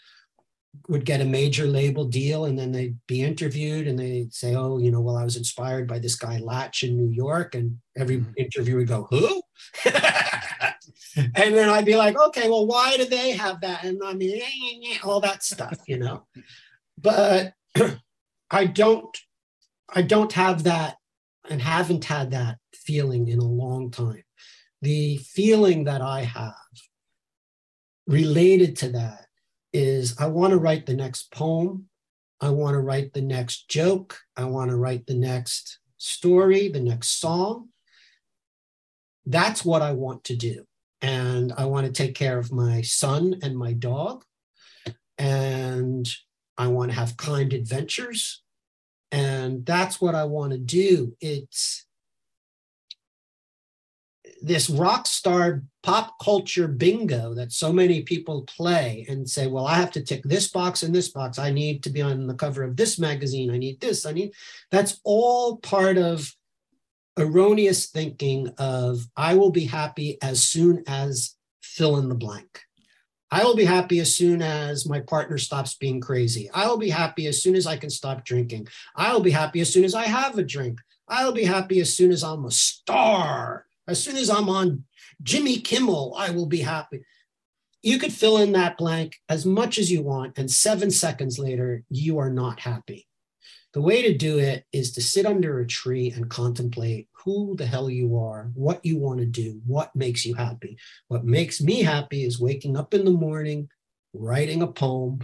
would 0.88 1.06
get 1.06 1.22
a 1.22 1.26
major 1.26 1.66
label 1.66 2.06
deal 2.06 2.46
and 2.46 2.58
then 2.58 2.72
they'd 2.72 2.98
be 3.08 3.24
interviewed 3.24 3.88
and 3.88 3.98
they'd 3.98 4.34
say, 4.34 4.56
Oh, 4.56 4.78
you 4.78 4.92
know, 4.92 5.02
well, 5.02 5.18
I 5.18 5.24
was 5.24 5.38
inspired 5.38 5.88
by 5.88 6.00
this 6.00 6.16
guy 6.16 6.40
Lach 6.40 6.88
in 6.88 6.98
New 6.98 7.10
York. 7.10 7.56
And 7.56 7.80
every 7.98 8.18
mm-hmm. 8.18 8.32
interview 8.38 8.78
would 8.78 8.88
go, 8.88 9.08
Who? 9.10 9.42
and 9.86 11.54
then 11.56 11.70
I'd 11.70 11.86
be 11.86 11.96
like, 11.96 12.20
Okay, 12.20 12.50
well, 12.50 12.68
why 12.68 12.98
do 12.98 13.06
they 13.06 13.32
have 13.32 13.62
that? 13.62 13.84
And 13.84 14.02
I 14.04 14.14
mean, 14.14 14.42
eh, 14.42 14.46
eh, 14.46 14.94
eh, 14.94 14.98
all 15.04 15.22
that 15.22 15.44
stuff, 15.44 15.78
you 15.88 15.98
know. 15.98 16.26
But 16.98 17.54
I 18.52 18.66
don't, 18.66 19.18
I 19.94 20.02
don't 20.02 20.32
have 20.34 20.64
that 20.64 20.98
and 21.50 21.62
haven't 21.62 22.06
had 22.06 22.32
that 22.32 22.58
feeling 22.86 23.28
in 23.28 23.40
a 23.40 23.46
long 23.46 23.92
time. 23.92 24.24
The 24.82 25.18
feeling 25.18 25.86
that 25.86 26.02
I 26.02 26.22
have 26.22 26.54
related 28.08 28.76
to 28.78 28.90
that 28.90 29.26
is 29.74 30.16
I 30.20 30.28
want 30.28 30.52
to 30.52 30.58
write 30.58 30.86
the 30.86 30.94
next 30.94 31.32
poem. 31.32 31.90
I 32.40 32.50
want 32.50 32.76
to 32.76 32.80
write 32.80 33.14
the 33.14 33.22
next 33.22 33.70
joke. 33.70 34.20
I 34.38 34.46
want 34.46 34.70
to 34.70 34.78
write 34.78 35.08
the 35.08 35.16
next 35.16 35.80
story, 35.98 36.70
the 36.70 36.80
next 36.80 37.20
song. 37.20 37.70
That's 39.26 39.66
what 39.66 39.82
I 39.82 39.94
want 39.94 40.24
to 40.26 40.36
do. 40.36 40.66
And 41.02 41.52
I 41.58 41.66
want 41.66 41.88
to 41.88 41.92
take 41.92 42.16
care 42.16 42.38
of 42.38 42.52
my 42.52 42.82
son 42.82 43.40
and 43.42 43.58
my 43.58 43.74
dog. 43.74 44.24
And 45.18 46.08
I 46.58 46.68
want 46.68 46.92
to 46.92 46.98
have 46.98 47.18
kind 47.18 47.54
adventures. 47.54 48.44
And 49.12 49.66
that's 49.66 50.00
what 50.00 50.16
I 50.16 50.26
want 50.26 50.52
to 50.52 50.58
do. 50.58 51.16
It's 51.22 51.85
this 54.42 54.70
rock 54.70 55.08
star 55.08 55.64
pop 55.84 56.16
culture 56.22 56.68
bingo 56.68 57.34
that 57.34 57.52
so 57.52 57.72
many 57.72 58.02
people 58.02 58.44
play 58.44 59.06
and 59.08 59.30
say, 59.30 59.48
well, 59.48 59.66
I 59.66 59.76
have 59.76 59.92
to 59.92 60.04
tick 60.04 60.24
this 60.24 60.48
box 60.50 60.84
and 60.84 60.94
this 60.94 61.10
box. 61.10 61.40
I 61.40 61.52
need 61.52 61.84
to 61.84 61.90
be 61.90 62.02
on 62.02 62.28
the 62.28 62.34
cover 62.34 62.64
of 62.64 62.76
this 62.76 63.00
magazine. 63.00 63.52
I 63.52 63.58
need 63.58 63.80
this. 63.80 64.06
I 64.06 64.12
need 64.12 64.34
that's 64.72 65.00
all 65.04 65.58
part 65.58 65.98
of 65.98 66.34
erroneous 67.18 67.88
thinking 67.88 68.50
of 68.58 69.08
I 69.16 69.36
will 69.36 69.52
be 69.52 69.66
happy 69.66 70.18
as 70.22 70.44
soon 70.44 70.84
as 70.88 71.36
fill 71.62 71.98
in 71.98 72.10
the 72.10 72.16
blank. 72.16 72.62
I 73.32 73.44
will 73.44 73.56
be 73.56 73.66
happy 73.66 74.00
as 74.00 74.16
soon 74.16 74.42
as 74.42 74.88
my 74.88 75.00
partner 75.02 75.38
stops 75.38 75.76
being 75.76 76.00
crazy. 76.00 76.50
I 76.54 76.68
will 76.68 76.78
be 76.78 76.90
happy 76.90 77.28
as 77.28 77.42
soon 77.42 77.56
as 77.56 77.66
I 77.66 77.76
can 77.76 77.90
stop 77.90 78.24
drinking. 78.24 78.68
I 78.96 79.12
will 79.14 79.22
be 79.22 79.32
happy 79.32 79.62
as 79.62 79.74
soon 79.74 79.84
as 79.84 79.96
I 79.96 80.06
have 80.06 80.38
a 80.38 80.44
drink. 80.44 80.80
I'll 81.08 81.32
be 81.32 81.44
happy 81.44 81.80
as 81.80 81.96
soon 81.96 82.12
as 82.12 82.24
I'm 82.24 82.46
a 82.46 82.52
star. 82.52 83.66
As 83.88 84.04
soon 84.04 84.18
as 84.18 84.30
I'm 84.30 84.50
on 84.50 84.84
Jimmy 85.22 85.60
Kimmel, 85.60 86.16
I 86.18 86.32
will 86.32 86.48
be 86.48 86.62
happy. 86.62 87.04
You 87.84 88.00
could 88.00 88.14
fill 88.14 88.38
in 88.38 88.54
that 88.54 88.78
blank 88.78 89.18
as 89.30 89.46
much 89.46 89.78
as 89.78 89.92
you 89.92 90.02
want, 90.02 90.38
and 90.38 90.50
seven 90.50 90.90
seconds 90.90 91.38
later, 91.38 91.84
you 91.90 92.18
are 92.18 92.32
not 92.32 92.60
happy. 92.60 93.08
The 93.74 93.82
way 93.82 94.02
to 94.04 94.18
do 94.18 94.40
it 94.40 94.64
is 94.72 94.94
to 94.94 95.02
sit 95.02 95.26
under 95.26 95.60
a 95.60 95.68
tree 95.68 96.10
and 96.10 96.30
contemplate 96.30 97.10
who 97.12 97.56
the 97.58 97.66
hell 97.66 97.90
you 97.90 98.18
are, 98.18 98.50
what 98.54 98.84
you 98.86 98.98
want 98.98 99.20
to 99.20 99.26
do, 99.26 99.62
what 99.66 99.96
makes 99.96 100.26
you 100.26 100.34
happy. 100.34 100.78
What 101.10 101.26
makes 101.26 101.62
me 101.62 101.84
happy 101.84 102.24
is 102.24 102.40
waking 102.40 102.78
up 102.78 102.94
in 102.94 103.04
the 103.04 103.12
morning, 103.12 103.70
writing 104.14 104.62
a 104.62 104.68
poem. 104.68 105.20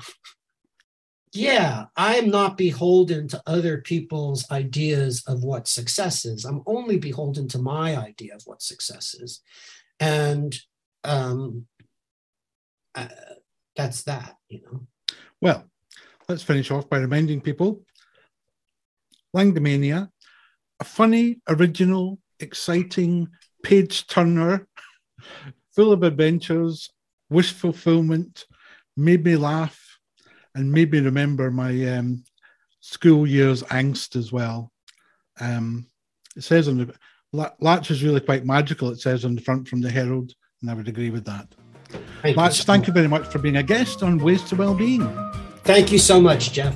Yeah, 1.33 1.85
I 1.95 2.15
am 2.15 2.29
not 2.29 2.57
beholden 2.57 3.27
to 3.29 3.41
other 3.47 3.79
people's 3.79 4.49
ideas 4.51 5.23
of 5.27 5.43
what 5.43 5.67
success 5.67 6.25
is. 6.25 6.43
I'm 6.43 6.61
only 6.65 6.97
beholden 6.97 7.47
to 7.49 7.57
my 7.57 7.95
idea 7.95 8.35
of 8.35 8.41
what 8.45 8.61
success 8.61 9.13
is. 9.13 9.41
And 9.99 10.57
um, 11.05 11.67
uh, 12.95 13.07
that's 13.77 14.03
that, 14.03 14.35
you 14.49 14.61
know. 14.61 14.87
Well, 15.41 15.63
let's 16.27 16.43
finish 16.43 16.69
off 16.69 16.89
by 16.89 16.97
reminding 16.97 17.41
people 17.41 17.81
Langdimania, 19.35 20.09
a 20.79 20.83
funny, 20.83 21.39
original, 21.47 22.19
exciting 22.39 23.29
page 23.63 24.07
turner, 24.07 24.67
full 25.73 25.93
of 25.93 26.03
adventures, 26.03 26.89
wish 27.29 27.53
fulfillment, 27.53 28.45
made 28.97 29.23
me 29.23 29.37
laugh, 29.37 29.80
and 30.55 30.71
made 30.71 30.91
me 30.91 30.99
remember 30.99 31.51
my 31.51 31.87
um, 31.87 32.23
school 32.79 33.25
years 33.27 33.63
angst 33.63 34.15
as 34.15 34.31
well. 34.31 34.71
Um, 35.39 35.87
it 36.35 36.43
says 36.43 36.67
on 36.67 36.77
the 36.77 36.93
Lach 37.33 37.89
is 37.89 38.03
really 38.03 38.19
quite 38.19 38.45
magical. 38.45 38.89
It 38.89 38.99
says 38.99 39.23
on 39.23 39.35
the 39.35 39.41
front 39.41 39.67
from 39.67 39.81
the 39.81 39.89
Herald, 39.89 40.33
and 40.61 40.69
I 40.69 40.73
would 40.73 40.87
agree 40.87 41.09
with 41.09 41.25
that. 41.25 41.47
Thank 42.21 42.37
Lach, 42.37 42.49
you 42.49 42.55
so 42.55 42.63
thank 42.63 42.81
much. 42.81 42.87
you 42.87 42.93
very 42.93 43.07
much 43.07 43.27
for 43.27 43.39
being 43.39 43.57
a 43.57 43.63
guest 43.63 44.03
on 44.03 44.17
Ways 44.17 44.43
to 44.49 44.55
Wellbeing. 44.55 45.07
Thank 45.63 45.91
you 45.91 45.99
so 45.99 46.19
much, 46.19 46.51
Jeff. 46.51 46.75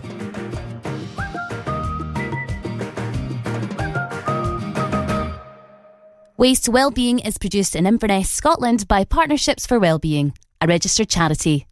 Ways 6.38 6.60
to 6.62 6.72
Wellbeing 6.72 7.20
is 7.20 7.38
produced 7.38 7.76
in 7.76 7.88
Inverness, 7.88 8.30
Scotland 8.30 8.88
by 8.88 9.06
Partnerships 9.06 9.66
for 9.66 9.80
Wellbeing, 9.80 10.34
a 10.62 10.68
registered 10.68 11.10
charity. 11.10 11.66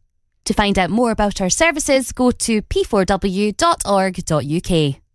To 0.45 0.53
find 0.53 0.77
out 0.77 0.89
more 0.89 1.11
about 1.11 1.41
our 1.41 1.49
services, 1.49 2.11
go 2.11 2.31
to 2.31 2.61
p4w.org.uk. 2.61 5.02